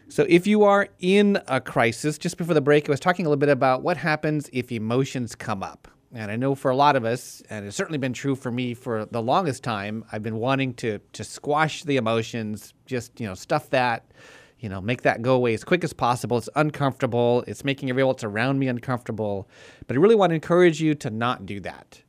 [0.09, 3.29] So, if you are in a crisis, just before the break, I was talking a
[3.29, 5.87] little bit about what happens if emotions come up.
[6.13, 8.73] And I know for a lot of us, and it's certainly been true for me
[8.73, 13.33] for the longest time, I've been wanting to to squash the emotions, just you know,
[13.33, 14.11] stuff that,
[14.59, 16.37] you know, make that go away as quick as possible.
[16.37, 17.45] It's uncomfortable.
[17.47, 19.47] It's making everyone else around me uncomfortable.
[19.87, 22.01] But I really want to encourage you to not do that.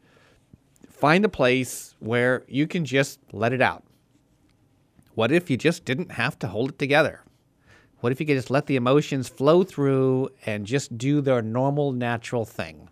[1.03, 3.83] Find a place where you can just let it out.
[5.17, 7.25] What if you just didn't have to hold it together?
[7.99, 11.91] What if you could just let the emotions flow through and just do their normal,
[11.91, 12.89] natural thing?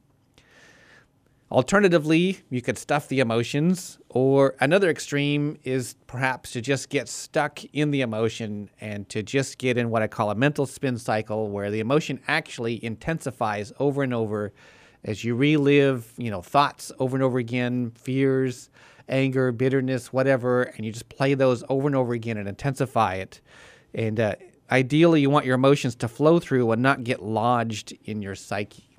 [1.52, 7.64] Alternatively, you could stuff the emotions, or another extreme is perhaps to just get stuck
[7.66, 11.48] in the emotion and to just get in what I call a mental spin cycle
[11.48, 14.52] where the emotion actually intensifies over and over
[15.04, 18.70] as you relive, you know, thoughts over and over again, fears,
[19.08, 23.40] anger, bitterness, whatever, and you just play those over and over again and intensify it.
[23.94, 24.34] And uh,
[24.70, 28.96] Ideally, you want your emotions to flow through and not get lodged in your psyche.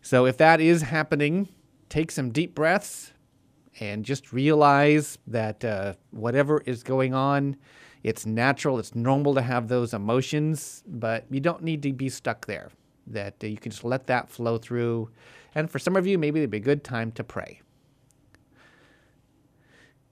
[0.00, 1.48] So, if that is happening,
[1.90, 3.12] take some deep breaths
[3.80, 7.56] and just realize that uh, whatever is going on,
[8.02, 12.46] it's natural, it's normal to have those emotions, but you don't need to be stuck
[12.46, 12.70] there.
[13.06, 15.10] That uh, you can just let that flow through.
[15.54, 17.60] And for some of you, maybe it'd be a good time to pray.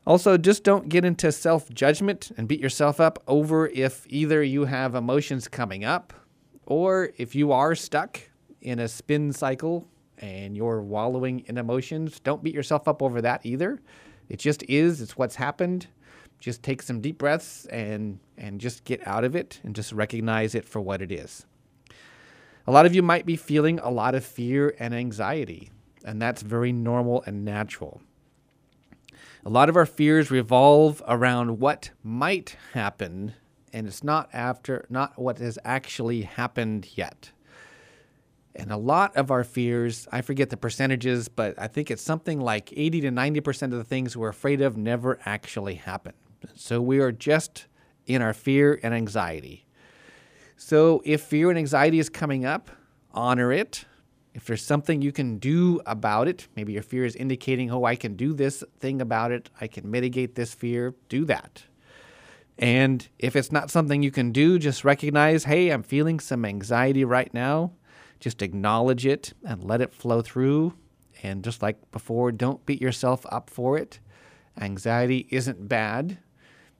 [0.04, 4.64] Also, just don't get into self judgment and beat yourself up over if either you
[4.64, 6.12] have emotions coming up
[6.66, 8.20] or if you are stuck
[8.60, 9.86] in a spin cycle
[10.18, 12.18] and you're wallowing in emotions.
[12.20, 13.80] Don't beat yourself up over that either.
[14.28, 15.86] It just is, it's what's happened.
[16.40, 20.56] Just take some deep breaths and, and just get out of it and just recognize
[20.56, 21.46] it for what it is.
[22.66, 25.70] A lot of you might be feeling a lot of fear and anxiety,
[26.04, 28.00] and that's very normal and natural.
[29.44, 33.34] A lot of our fears revolve around what might happen,
[33.72, 37.32] and it's not after not what has actually happened yet.
[38.54, 42.40] And a lot of our fears, I forget the percentages, but I think it's something
[42.40, 46.12] like 80 to 90% of the things we're afraid of never actually happen.
[46.54, 47.66] So we are just
[48.06, 49.66] in our fear and anxiety.
[50.64, 52.70] So if fear and anxiety is coming up,
[53.10, 53.84] honor it,
[54.32, 57.96] if there's something you can do about it, maybe your fear is indicating, oh, I
[57.96, 61.64] can do this thing about it, I can mitigate this fear, do that.
[62.56, 67.04] And if it's not something you can do, just recognize, hey, I'm feeling some anxiety
[67.04, 67.72] right now.
[68.20, 70.74] Just acknowledge it and let it flow through.
[71.24, 73.98] And just like before, don't beat yourself up for it.
[74.60, 76.18] Anxiety isn't bad.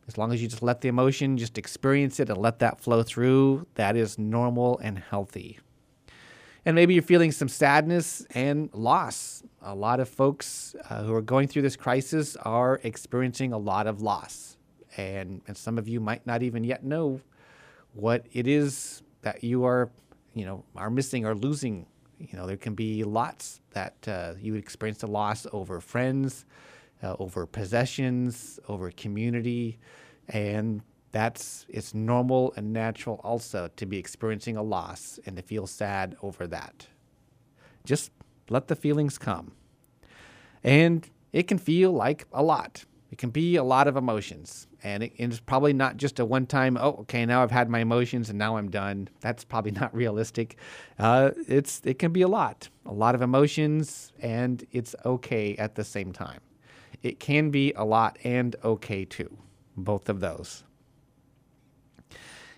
[0.08, 3.02] As long as you just let the emotion, just experience it and let that flow
[3.02, 5.58] through, that is normal and healthy.
[6.64, 9.42] And maybe you're feeling some sadness and loss.
[9.62, 13.86] A lot of folks uh, who are going through this crisis are experiencing a lot
[13.86, 14.56] of loss.
[14.96, 17.20] And, and some of you might not even yet know
[17.94, 19.90] what it is that you are,
[20.34, 21.86] you know, are missing or losing.
[22.18, 26.44] You know, there can be lots that uh, you would experience a loss over friends,
[27.02, 29.78] uh, over possessions, over community,
[30.28, 35.66] and that's it's normal and natural also to be experiencing a loss and to feel
[35.66, 36.86] sad over that.
[37.84, 38.10] Just
[38.48, 39.52] let the feelings come.
[40.64, 42.84] And it can feel like a lot.
[43.10, 44.66] It can be a lot of emotions.
[44.82, 47.80] And, it, it's probably not just a one time, oh, okay, now I've had my
[47.80, 49.08] emotions and now I'm done.
[49.20, 50.56] That's probably not realistic.
[50.98, 55.74] Uh, it's, it can be a lot, a lot of emotions, and it's okay at
[55.74, 56.40] the same time.
[57.02, 59.38] It can be a lot and okay too,
[59.76, 60.64] both of those.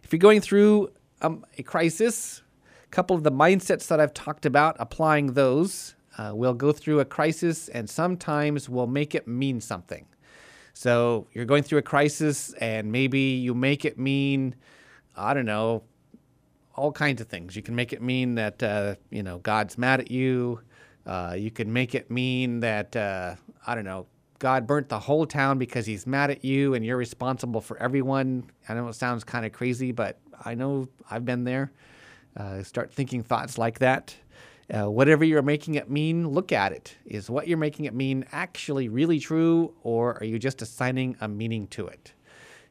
[0.02, 0.90] If you're going through
[1.22, 2.42] um, a crisis,
[2.84, 7.00] a couple of the mindsets that I've talked about, applying those uh, we'll go through
[7.00, 10.06] a crisis and sometimes we'll make it mean something.
[10.72, 14.54] So you're going through a crisis and maybe you make it mean,
[15.16, 15.84] I don't know,
[16.76, 17.54] all kinds of things.
[17.54, 20.60] You can make it mean that, uh, you know, God's mad at you.
[21.06, 23.36] Uh, you can make it mean that, uh,
[23.66, 24.06] I don't know,
[24.38, 28.50] God burnt the whole town because he's mad at you and you're responsible for everyone.
[28.68, 31.72] I know it sounds kind of crazy, but I know I've been there.
[32.36, 34.14] Uh, start thinking thoughts like that.
[34.72, 36.96] Uh, whatever you're making it mean, look at it.
[37.04, 41.28] Is what you're making it mean actually really true, or are you just assigning a
[41.28, 42.12] meaning to it?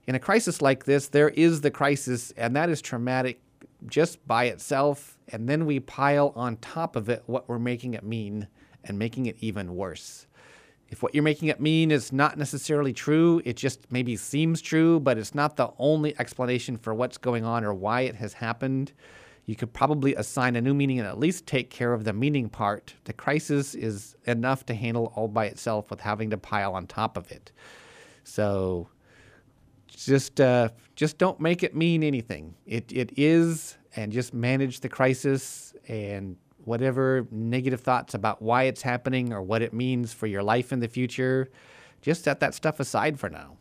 [0.05, 3.39] In a crisis like this, there is the crisis, and that is traumatic
[3.87, 5.17] just by itself.
[5.29, 8.47] And then we pile on top of it what we're making it mean
[8.83, 10.27] and making it even worse.
[10.93, 14.99] If what you're making it mean is not necessarily true, it just maybe seems true,
[14.99, 18.93] but it's not the only explanation for what's going on or why it has happened
[19.45, 22.49] you could probably assign a new meaning and at least take care of the meaning
[22.49, 22.93] part.
[23.03, 27.17] The crisis is enough to handle all by itself with having to pile on top
[27.17, 27.51] of it.
[28.23, 28.87] So
[29.87, 32.55] just uh, just don't make it mean anything.
[32.65, 38.81] It it is, and just manage the crisis and whatever negative thoughts about why it's
[38.81, 41.49] happening or what it means for your life in the future.
[42.01, 43.57] Just set that stuff aside for now.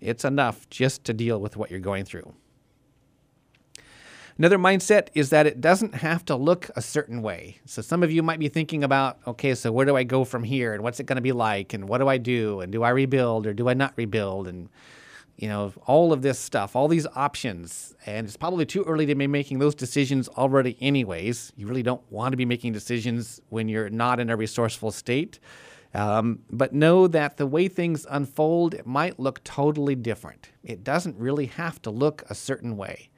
[0.00, 2.34] It's enough just to deal with what you're going through.
[4.36, 7.58] Another mindset is that it doesn't have to look a certain way.
[7.66, 10.42] So some of you might be thinking about, okay, so where do I go from
[10.42, 12.82] here and what's it going to be like and what do I do and do
[12.82, 14.68] I rebuild or do I not rebuild and
[15.36, 17.94] you know, all of this stuff, all these options.
[18.06, 21.52] And it's probably too early to be making those decisions already anyways.
[21.56, 25.40] You really don't want to be making decisions when you're not in a resourceful state.
[25.92, 30.50] Um, but know that the way things unfold, it might look totally different.
[30.64, 33.10] It doesn't really have to look a certain way.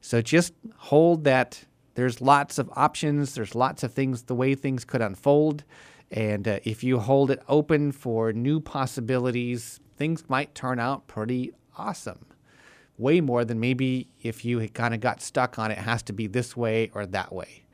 [0.00, 1.64] So just hold that
[1.94, 5.64] there's lots of options, there's lots of things, the way things could unfold.
[6.10, 11.52] And uh, if you hold it open for new possibilities, things might turn out pretty
[11.76, 12.26] awesome.
[12.98, 16.26] Way more than maybe if you kind of got stuck on it has to be
[16.26, 17.64] this way or that way.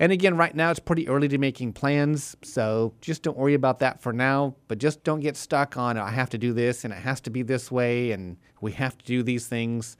[0.00, 3.78] And again, right now it's pretty early to making plans, so just don't worry about
[3.78, 4.56] that for now.
[4.66, 7.30] But just don't get stuck on I have to do this and it has to
[7.30, 9.96] be this way and we have to do these things.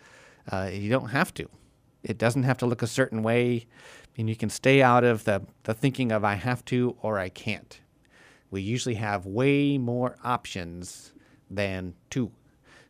[0.51, 1.49] Uh, you don't have to.
[2.03, 3.67] It doesn't have to look a certain way,
[4.19, 7.31] and you can stay out of the, the thinking of I have to or I
[7.31, 7.81] can't.
[8.51, 11.14] We usually have way more options
[11.51, 12.31] than two.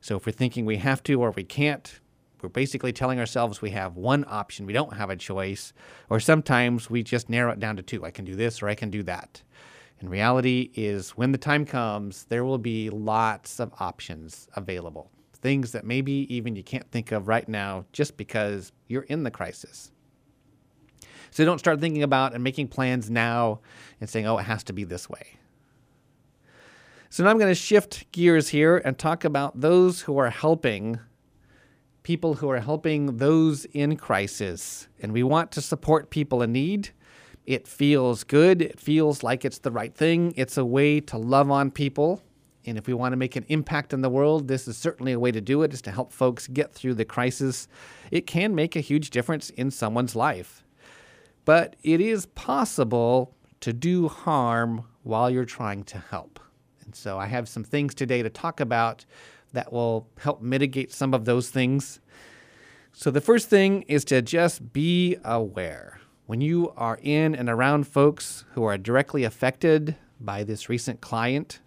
[0.01, 2.01] So if we're thinking we have to or we can't,
[2.43, 5.73] we're basically telling ourselves we have one option, we don't have a choice,
[6.11, 8.05] or sometimes we just narrow it down to two.
[8.05, 9.43] I can do this or I can do that.
[10.01, 15.11] And reality is when the time comes, there will be lots of options available
[15.45, 19.31] things that maybe even you can't think of right now just because you're in the
[19.31, 19.93] crisis.
[21.31, 23.61] So don't start thinking about and making plans now
[24.01, 25.37] and saying, oh, it has to be this way.
[27.15, 30.99] So now I'm going to shift gears here and talk about those who are helping
[32.03, 34.89] people who are helping those in crisis.
[35.01, 36.89] And we want to support people in need.
[37.47, 38.61] It feels good.
[38.61, 40.35] It feels like it's the right thing.
[40.37, 42.21] It's a way to love on people
[42.67, 45.21] and if we want to make an impact in the world, this is certainly a
[45.21, 47.69] way to do it, is to help folks get through the crisis.
[48.11, 50.65] It can make a huge difference in someone's life.
[51.45, 56.41] But it is possible to do harm while you're trying to help.
[56.85, 59.05] And so I have some things today to talk about
[59.53, 62.01] that will help mitigate some of those things.
[62.93, 66.01] So the first thing is to just be aware.
[66.27, 71.61] When you are in and around folks who are directly affected by this recent client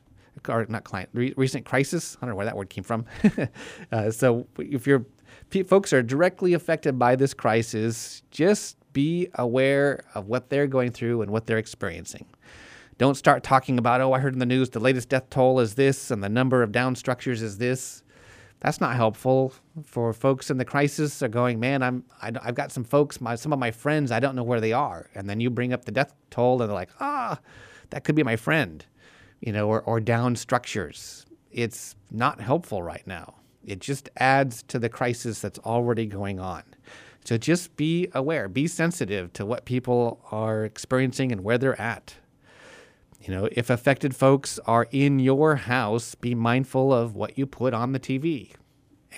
[0.48, 2.16] or not client, re- recent crisis.
[2.18, 3.06] I don't know where that word came from.
[3.92, 5.06] uh, so if your
[5.66, 11.22] folks are directly affected by this crisis, just be aware of what they're going through
[11.22, 12.26] and what they're experiencing.
[12.98, 15.76] Don't start talking about, oh, I heard in the news the latest death toll is
[15.76, 18.04] this and the number of down structures is this.
[18.60, 21.22] That's not helpful for folks in the crisis.
[21.22, 24.12] Are going, man, I'm I, i have got some folks, my some of my friends,
[24.12, 26.70] I don't know where they are, and then you bring up the death toll, and
[26.70, 27.40] they're like, ah,
[27.92, 28.84] that could be my friend
[29.42, 31.26] you know, or, or down structures.
[31.52, 33.36] It's not helpful right now.
[33.66, 36.64] It just adds to the crisis that's already going on.
[37.26, 42.16] So just be aware, be sensitive to what people are experiencing and where they're at.
[43.22, 47.74] You know, if affected folks are in your house, be mindful of what you put
[47.74, 48.54] on the TV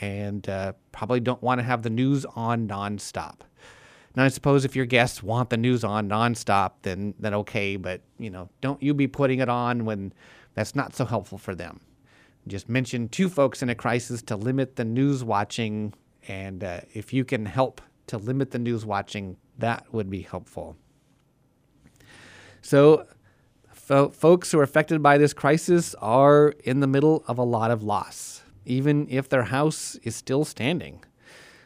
[0.01, 3.41] and uh, probably don't want to have the news on nonstop.
[4.15, 7.75] Now, I suppose if your guests want the news on nonstop, then then okay.
[7.75, 10.13] But you know, don't you be putting it on when
[10.55, 11.81] that's not so helpful for them.
[12.47, 15.93] Just mention two folks in a crisis to limit the news watching,
[16.27, 20.75] and uh, if you can help to limit the news watching, that would be helpful.
[22.61, 23.05] So,
[23.89, 27.71] fo- folks who are affected by this crisis are in the middle of a lot
[27.71, 31.03] of loss, even if their house is still standing.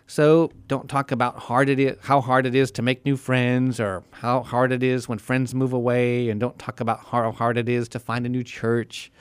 [0.08, 3.78] So don't talk about hard it is, how hard it is to make new friends
[3.78, 7.58] or how hard it is when friends move away, and don't talk about how hard
[7.58, 9.12] it is to find a new church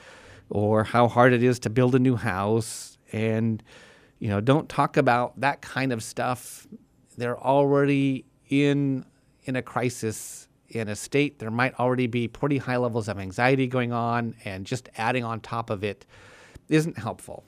[0.49, 2.99] or how hard it is to build a new house.
[3.11, 3.65] And
[4.21, 6.69] you know, don't talk about that kind of stuff.
[7.17, 9.05] They're already in
[9.45, 13.67] in a crisis in a state there might already be pretty high levels of anxiety
[13.67, 16.05] going on and just adding on top of it
[16.69, 17.45] isn't helpful.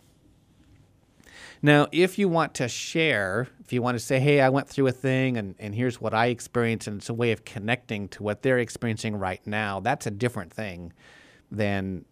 [1.62, 4.86] Now, if you want to share, if you want to say, hey, I went through
[4.86, 8.22] a thing and, and here's what I experienced, and it's a way of connecting to
[8.22, 10.92] what they're experiencing right now, that's a different thing
[11.50, 12.04] than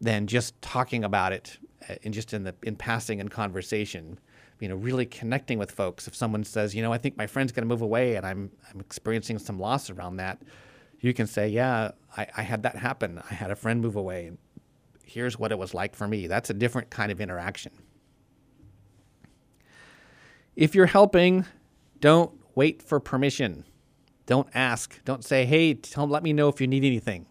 [0.00, 1.58] than just talking about it
[1.88, 4.18] and uh, just in the in passing in conversation.
[4.60, 6.08] You know, really connecting with folks.
[6.08, 8.50] If someone says, you know, I think my friend's going to move away and I'm
[8.72, 10.42] I'm experiencing some loss around that,
[11.00, 13.22] you can say, yeah, I, I had that happen.
[13.30, 14.38] I had a friend move away, and
[15.04, 16.26] here's what it was like for me.
[16.26, 17.72] That's a different kind of interaction.
[20.56, 21.44] If you're helping,
[22.00, 23.64] don't wait for permission.
[24.26, 25.02] Don't ask.
[25.04, 27.26] Don't say, hey, tell, let me know if you need anything.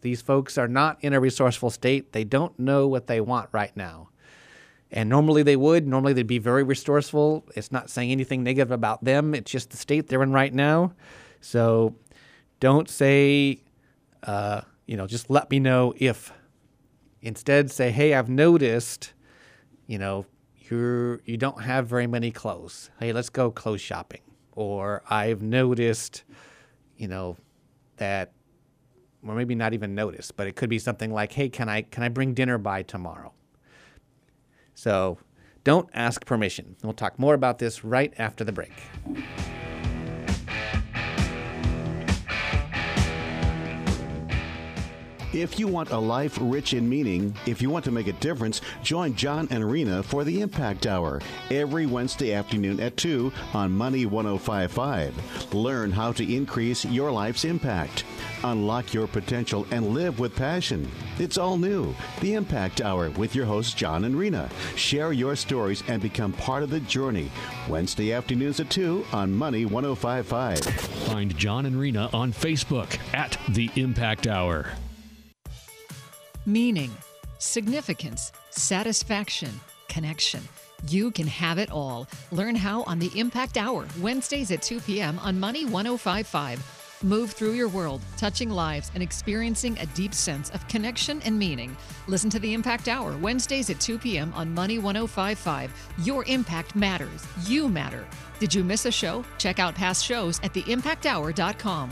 [0.00, 2.12] These folks are not in a resourceful state.
[2.12, 4.08] They don't know what they want right now.
[4.96, 5.86] And normally they would.
[5.86, 7.44] Normally they'd be very resourceful.
[7.54, 9.34] It's not saying anything negative about them.
[9.34, 10.94] It's just the state they're in right now.
[11.42, 11.94] So
[12.60, 13.60] don't say,
[14.22, 16.32] uh, you know, just let me know if.
[17.20, 19.12] Instead, say, hey, I've noticed,
[19.86, 20.24] you know,
[20.70, 22.90] you're you don't have very many clothes.
[22.98, 24.22] Hey, let's go clothes shopping.
[24.52, 26.24] Or I've noticed,
[26.96, 27.36] you know,
[27.98, 28.32] that
[29.26, 32.02] or maybe not even noticed, but it could be something like, "Hey, can I can
[32.02, 33.32] I bring dinner by tomorrow?"
[34.76, 35.18] So,
[35.64, 36.76] don't ask permission.
[36.84, 38.72] We'll talk more about this right after the break.
[45.36, 48.62] If you want a life rich in meaning, if you want to make a difference,
[48.82, 51.20] join John and Rena for the Impact Hour
[51.50, 55.52] every Wednesday afternoon at 2 on Money 1055.
[55.52, 58.04] Learn how to increase your life's impact.
[58.44, 60.90] Unlock your potential and live with passion.
[61.18, 61.94] It's all new.
[62.22, 64.48] The Impact Hour with your hosts, John and Rena.
[64.74, 67.30] Share your stories and become part of the journey.
[67.68, 70.60] Wednesday afternoons at 2 on Money 1055.
[70.60, 74.70] Find John and Rena on Facebook at The Impact Hour
[76.46, 76.90] meaning,
[77.38, 79.50] significance, satisfaction,
[79.88, 80.40] connection.
[80.88, 82.06] You can have it all.
[82.30, 85.18] Learn how on the Impact Hour, Wednesdays at 2 p.m.
[85.18, 86.84] on Money 1055.
[87.02, 91.76] Move through your world, touching lives and experiencing a deep sense of connection and meaning.
[92.06, 94.32] Listen to the Impact Hour, Wednesdays at 2 p.m.
[94.34, 95.72] on Money 1055.
[95.98, 97.26] Your impact matters.
[97.44, 98.06] You matter.
[98.38, 99.24] Did you miss a show?
[99.38, 101.90] Check out past shows at theimpacthour.com.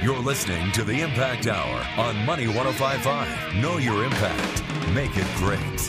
[0.00, 3.56] You're listening to the Impact Hour on Money 1055.
[3.56, 4.62] Know your impact.
[4.94, 5.80] Make it great.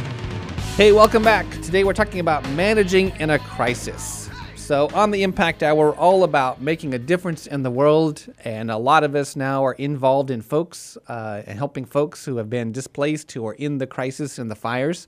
[0.75, 1.47] Hey, welcome back.
[1.61, 4.27] Today we're talking about managing in a crisis.
[4.55, 8.25] So, on the Impact Hour, we're all about making a difference in the world.
[8.43, 12.37] And a lot of us now are involved in folks uh, and helping folks who
[12.37, 15.07] have been displaced, who are in the crisis and the fires.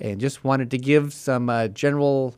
[0.00, 2.34] And just wanted to give some uh, general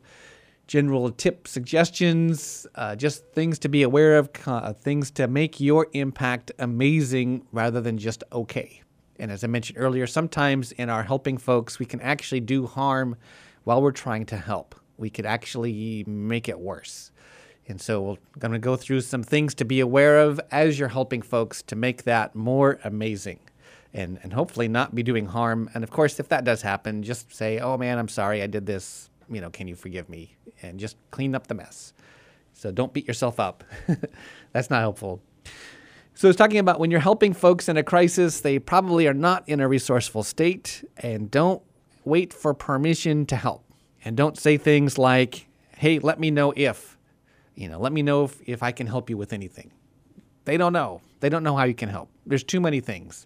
[0.67, 5.87] general tips, suggestions, uh, just things to be aware of, uh, things to make your
[5.93, 8.81] impact amazing rather than just okay.
[9.19, 13.17] And as I mentioned earlier, sometimes in our helping folks, we can actually do harm
[13.63, 14.73] while we're trying to help.
[14.97, 17.11] We could actually make it worse.
[17.67, 20.89] And so we're going to go through some things to be aware of as you're
[20.89, 23.39] helping folks to make that more amazing
[23.93, 25.69] and, and hopefully not be doing harm.
[25.73, 28.65] And of course, if that does happen, just say, oh man, I'm sorry I did
[28.65, 30.35] this you know, can you forgive me?
[30.61, 31.93] And just clean up the mess.
[32.53, 33.63] So don't beat yourself up.
[34.51, 35.21] That's not helpful.
[36.13, 39.47] So it's talking about when you're helping folks in a crisis, they probably are not
[39.47, 41.63] in a resourceful state, and don't
[42.03, 43.63] wait for permission to help.
[44.03, 46.97] And don't say things like, hey, let me know if,
[47.55, 49.71] you know, let me know if, if I can help you with anything.
[50.45, 51.01] They don't know.
[51.21, 52.09] They don't know how you can help.
[52.25, 53.25] There's too many things.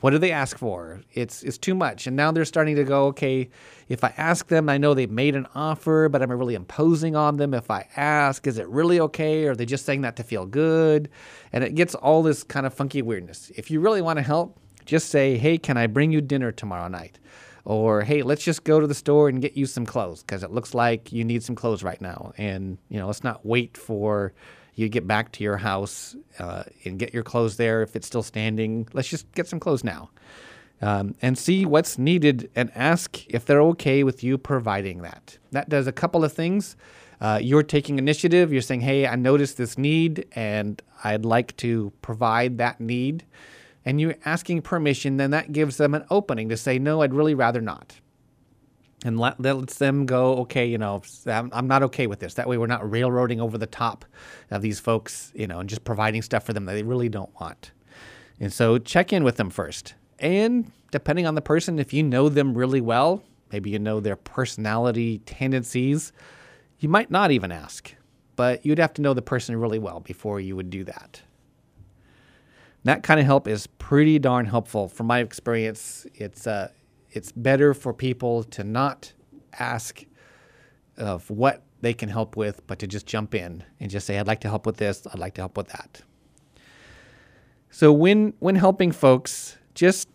[0.00, 1.00] What do they ask for?
[1.14, 2.06] It's it's too much.
[2.06, 3.48] And now they're starting to go, okay,
[3.88, 7.38] if I ask them, I know they've made an offer, but I'm really imposing on
[7.38, 7.54] them.
[7.54, 9.46] If I ask, is it really okay?
[9.46, 11.08] Or are they just saying that to feel good?
[11.52, 13.50] And it gets all this kind of funky weirdness.
[13.56, 16.88] If you really want to help, just say, hey, can I bring you dinner tomorrow
[16.88, 17.18] night?
[17.64, 20.52] Or hey, let's just go to the store and get you some clothes because it
[20.52, 22.32] looks like you need some clothes right now.
[22.38, 24.34] And you know, let's not wait for
[24.76, 28.22] you get back to your house uh, and get your clothes there if it's still
[28.22, 28.86] standing.
[28.92, 30.10] Let's just get some clothes now.
[30.82, 35.38] Um, and see what's needed and ask if they're okay with you providing that.
[35.50, 36.76] That does a couple of things.
[37.18, 38.52] Uh, you're taking initiative.
[38.52, 43.24] You're saying, hey, I noticed this need and I'd like to provide that need.
[43.86, 47.34] And you're asking permission, then that gives them an opening to say, no, I'd really
[47.34, 47.98] rather not.
[49.06, 52.34] And let, lets them go, okay, you know, I'm, I'm not okay with this.
[52.34, 54.04] That way we're not railroading over the top
[54.50, 57.30] of these folks, you know, and just providing stuff for them that they really don't
[57.40, 57.70] want.
[58.40, 59.94] And so check in with them first.
[60.18, 64.16] And depending on the person, if you know them really well, maybe you know their
[64.16, 66.12] personality tendencies,
[66.80, 67.94] you might not even ask,
[68.34, 71.22] but you'd have to know the person really well before you would do that.
[72.82, 74.88] That kind of help is pretty darn helpful.
[74.88, 76.70] From my experience, it's uh,
[77.16, 79.12] it's better for people to not
[79.58, 80.04] ask
[80.96, 84.26] of what they can help with, but to just jump in and just say, "I'd
[84.26, 85.06] like to help with this.
[85.06, 86.02] I'd like to help with that."
[87.70, 90.08] So when when helping folks, just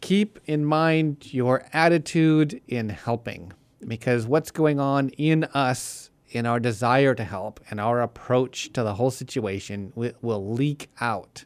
[0.00, 3.52] keep in mind your attitude in helping
[3.86, 8.82] because what's going on in us in our desire to help and our approach to
[8.82, 11.44] the whole situation will leak out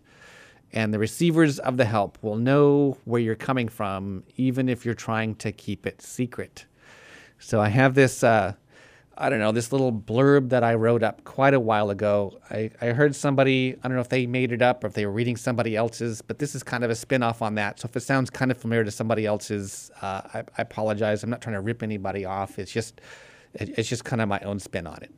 [0.74, 4.92] and the receivers of the help will know where you're coming from, even if you're
[4.92, 6.66] trying to keep it secret.
[7.38, 8.54] So I have this, uh,
[9.16, 12.40] I don't know, this little blurb that I wrote up quite a while ago.
[12.50, 15.06] I, I heard somebody, I don't know if they made it up or if they
[15.06, 17.78] were reading somebody else's, but this is kind of a spin off on that.
[17.78, 21.22] So if it sounds kind of familiar to somebody else's, uh, I, I apologize.
[21.22, 22.58] I'm not trying to rip anybody off.
[22.58, 23.00] It's just,
[23.54, 25.12] it's just kind of my own spin on it.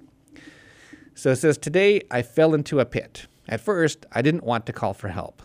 [1.15, 3.27] So it says, Today I fell into a pit.
[3.49, 5.41] At first, I didn't want to call for help.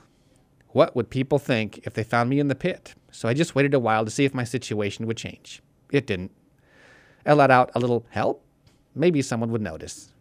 [0.74, 2.96] What would people think if they found me in the pit?
[3.12, 5.62] So I just waited a while to see if my situation would change.
[5.92, 6.32] It didn't.
[7.26, 8.44] I let out a little help.
[8.96, 10.14] Maybe someone would notice.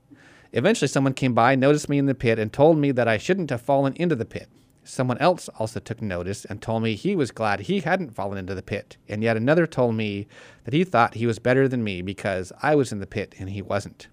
[0.53, 3.51] Eventually, someone came by, noticed me in the pit, and told me that I shouldn't
[3.51, 4.48] have fallen into the pit.
[4.82, 8.57] Someone else also took notice and told me he was glad he hadn't fallen into
[8.57, 8.96] the pit.
[9.09, 10.26] And yet another told me
[10.64, 13.51] that he thought he was better than me because I was in the pit and
[13.51, 14.09] he wasn't.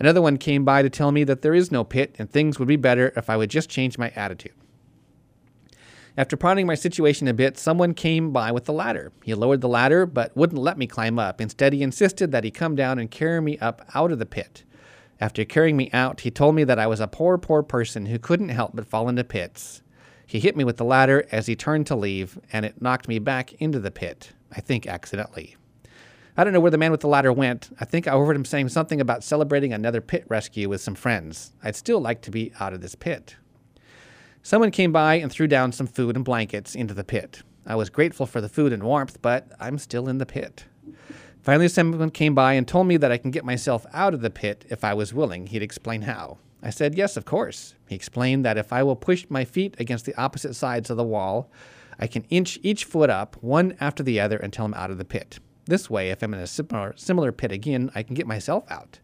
[0.00, 2.66] Another one came by to tell me that there is no pit and things would
[2.66, 4.54] be better if I would just change my attitude.
[6.16, 9.10] After pondering my situation a bit, someone came by with the ladder.
[9.24, 11.40] He lowered the ladder, but wouldn't let me climb up.
[11.40, 14.62] Instead, he insisted that he come down and carry me up out of the pit.
[15.20, 18.20] After carrying me out, he told me that I was a poor, poor person who
[18.20, 19.82] couldn't help but fall into pits.
[20.24, 23.18] He hit me with the ladder as he turned to leave, and it knocked me
[23.18, 25.56] back into the pit, I think accidentally.
[26.36, 27.70] I don't know where the man with the ladder went.
[27.80, 31.52] I think I overheard him saying something about celebrating another pit rescue with some friends.
[31.62, 33.36] I'd still like to be out of this pit.
[34.46, 37.42] Someone came by and threw down some food and blankets into the pit.
[37.64, 40.66] I was grateful for the food and warmth, but I'm still in the pit.
[41.40, 44.28] Finally, someone came by and told me that I can get myself out of the
[44.28, 45.46] pit if I was willing.
[45.46, 46.36] He'd explain how.
[46.62, 47.74] I said, Yes, of course.
[47.88, 51.04] He explained that if I will push my feet against the opposite sides of the
[51.04, 51.50] wall,
[51.98, 55.06] I can inch each foot up, one after the other, until I'm out of the
[55.06, 55.38] pit.
[55.64, 58.98] This way, if I'm in a similar, similar pit again, I can get myself out.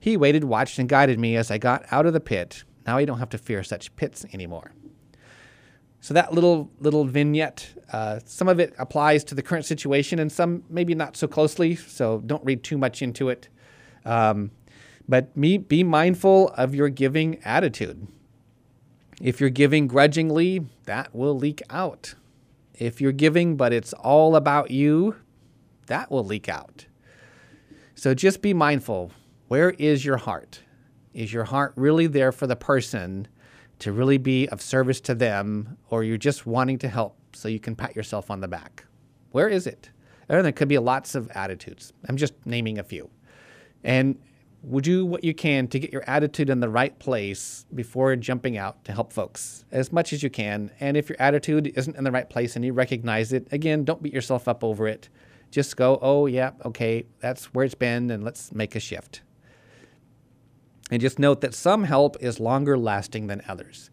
[0.00, 2.64] He waited, watched, and guided me as I got out of the pit.
[2.90, 4.72] Now I don't have to fear such pits anymore.
[6.00, 10.32] So that little little vignette, uh, some of it applies to the current situation, and
[10.32, 11.76] some maybe not so closely.
[11.76, 13.48] So don't read too much into it.
[14.04, 14.50] Um,
[15.08, 18.08] but me, be mindful of your giving attitude.
[19.22, 22.16] If you're giving grudgingly, that will leak out.
[22.74, 25.14] If you're giving, but it's all about you,
[25.86, 26.86] that will leak out.
[27.94, 29.12] So just be mindful.
[29.46, 30.62] Where is your heart?
[31.12, 33.28] Is your heart really there for the person?
[33.80, 37.58] to really be of service to them, or you're just wanting to help so you
[37.58, 38.84] can pat yourself on the back?
[39.32, 39.90] Where is it?
[40.28, 41.92] And there could be lots of attitudes.
[42.08, 43.10] I'm just naming a few.
[43.82, 44.18] And
[44.62, 48.58] would do what you can to get your attitude in the right place before jumping
[48.58, 50.70] out to help folks as much as you can.
[50.78, 54.02] And if your attitude isn't in the right place and you recognize it, again, don't
[54.02, 55.08] beat yourself up over it.
[55.50, 59.22] Just go, oh, yeah, okay, that's where it's been, and let's make a shift.
[60.90, 63.90] And just note that some help is longer lasting than others.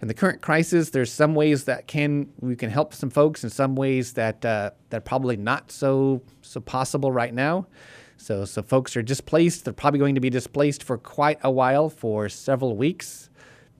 [0.00, 3.52] In the current crisis, there's some ways that can we can help some folks, and
[3.52, 7.68] some ways that uh, that are probably not so so possible right now.
[8.16, 9.64] So so folks are displaced.
[9.64, 13.30] They're probably going to be displaced for quite a while, for several weeks,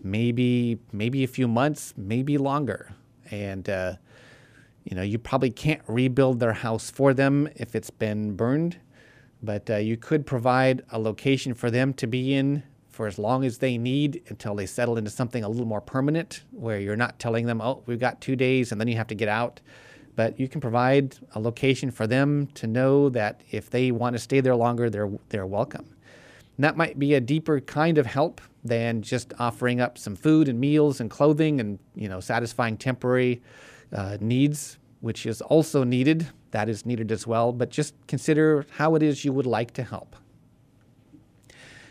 [0.00, 2.94] maybe maybe a few months, maybe longer.
[3.32, 3.94] And uh,
[4.84, 8.78] you know you probably can't rebuild their house for them if it's been burned
[9.42, 13.44] but uh, you could provide a location for them to be in for as long
[13.44, 17.18] as they need until they settle into something a little more permanent where you're not
[17.18, 19.60] telling them, oh, we've got two days and then you have to get out.
[20.14, 24.18] But you can provide a location for them to know that if they want to
[24.18, 25.86] stay there longer, they're, they're welcome.
[26.56, 30.48] And that might be a deeper kind of help than just offering up some food
[30.48, 33.42] and meals and clothing and you know satisfying temporary
[33.92, 38.94] uh, needs, which is also needed that is needed as well, but just consider how
[38.94, 40.16] it is you would like to help.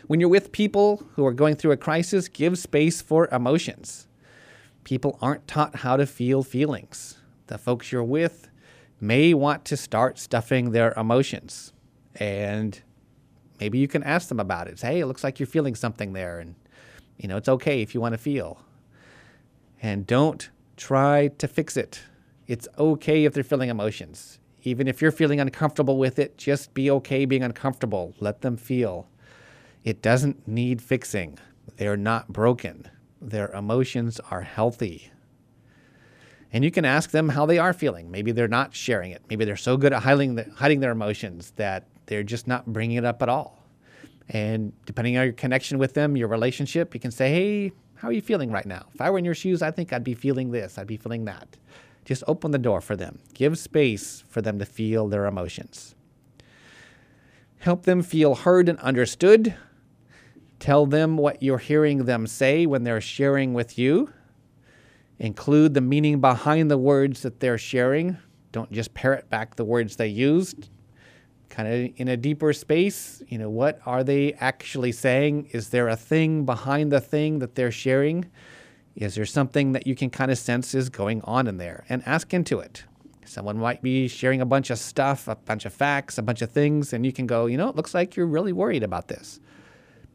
[0.06, 4.08] When you're with people who are going through a crisis, give space for emotions.
[4.84, 7.18] People aren't taught how to feel feelings.
[7.46, 8.48] The folks you're with
[9.00, 11.72] may want to start stuffing their emotions.
[12.16, 12.80] And
[13.60, 14.78] maybe you can ask them about it.
[14.78, 16.40] Say, hey, it looks like you're feeling something there.
[16.40, 16.56] And,
[17.16, 18.60] you know, it's okay if you want to feel.
[19.80, 22.02] And don't try to fix it.
[22.46, 24.38] It's okay if they're feeling emotions.
[24.62, 28.14] Even if you're feeling uncomfortable with it, just be okay being uncomfortable.
[28.20, 29.08] Let them feel.
[29.84, 31.38] It doesn't need fixing.
[31.76, 32.88] They're not broken.
[33.20, 35.10] Their emotions are healthy.
[36.52, 38.10] And you can ask them how they are feeling.
[38.10, 39.22] Maybe they're not sharing it.
[39.30, 42.98] Maybe they're so good at hiding, the, hiding their emotions that they're just not bringing
[42.98, 43.58] it up at all.
[44.28, 48.12] And depending on your connection with them, your relationship, you can say, hey, how are
[48.12, 48.86] you feeling right now?
[48.94, 51.24] If I were in your shoes, I think I'd be feeling this, I'd be feeling
[51.24, 51.56] that.
[52.04, 53.20] Just open the door for them.
[53.34, 55.94] Give space for them to feel their emotions.
[57.58, 59.54] Help them feel heard and understood.
[60.58, 64.12] Tell them what you're hearing them say when they're sharing with you.
[65.18, 68.18] Include the meaning behind the words that they're sharing.
[68.50, 70.70] Don't just parrot back the words they used.
[71.48, 75.50] Kind of in a deeper space, you know, what are they actually saying?
[75.52, 78.30] Is there a thing behind the thing that they're sharing?
[78.94, 81.84] Is there something that you can kind of sense is going on in there?
[81.88, 82.84] And ask into it.
[83.24, 86.50] Someone might be sharing a bunch of stuff, a bunch of facts, a bunch of
[86.50, 89.40] things, and you can go, you know, it looks like you're really worried about this.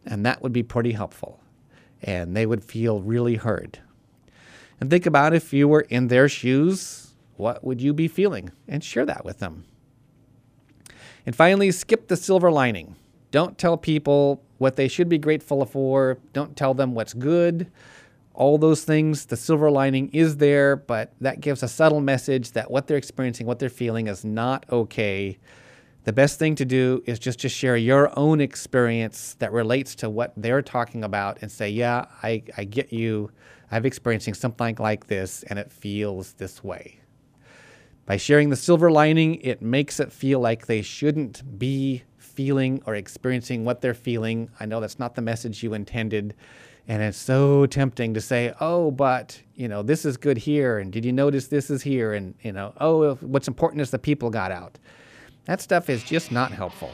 [0.05, 1.39] And that would be pretty helpful.
[2.03, 3.80] And they would feel really heard.
[4.80, 8.51] And think about if you were in their shoes, what would you be feeling?
[8.67, 9.65] And share that with them.
[11.25, 12.95] And finally, skip the silver lining.
[13.32, 16.19] Don't tell people what they should be grateful for.
[16.34, 17.71] Don't tell them what's good.
[18.38, 22.71] All those things, the silver lining is there, but that gives a subtle message that
[22.71, 25.38] what they're experiencing, what they're feeling is not okay
[26.07, 30.09] the best thing to do is just to share your own experience that relates to
[30.09, 33.29] what they're talking about and say, yeah, I, I get you.
[33.71, 37.01] I'm experiencing something like this and it feels this way.
[38.05, 42.95] By sharing the silver lining, it makes it feel like they shouldn't be feeling or
[42.95, 44.49] experiencing what they're feeling.
[44.61, 46.35] I know that's not the message you intended.
[46.88, 50.79] And it's so tempting to say, oh, but, you know, this is good here.
[50.79, 52.13] And did you notice this is here?
[52.13, 54.79] And, you know, oh, what's important is the people got out.
[55.45, 56.91] That stuff is just not helpful.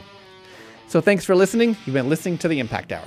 [0.88, 1.76] So thanks for listening.
[1.86, 3.06] You've been listening to the Impact Hour.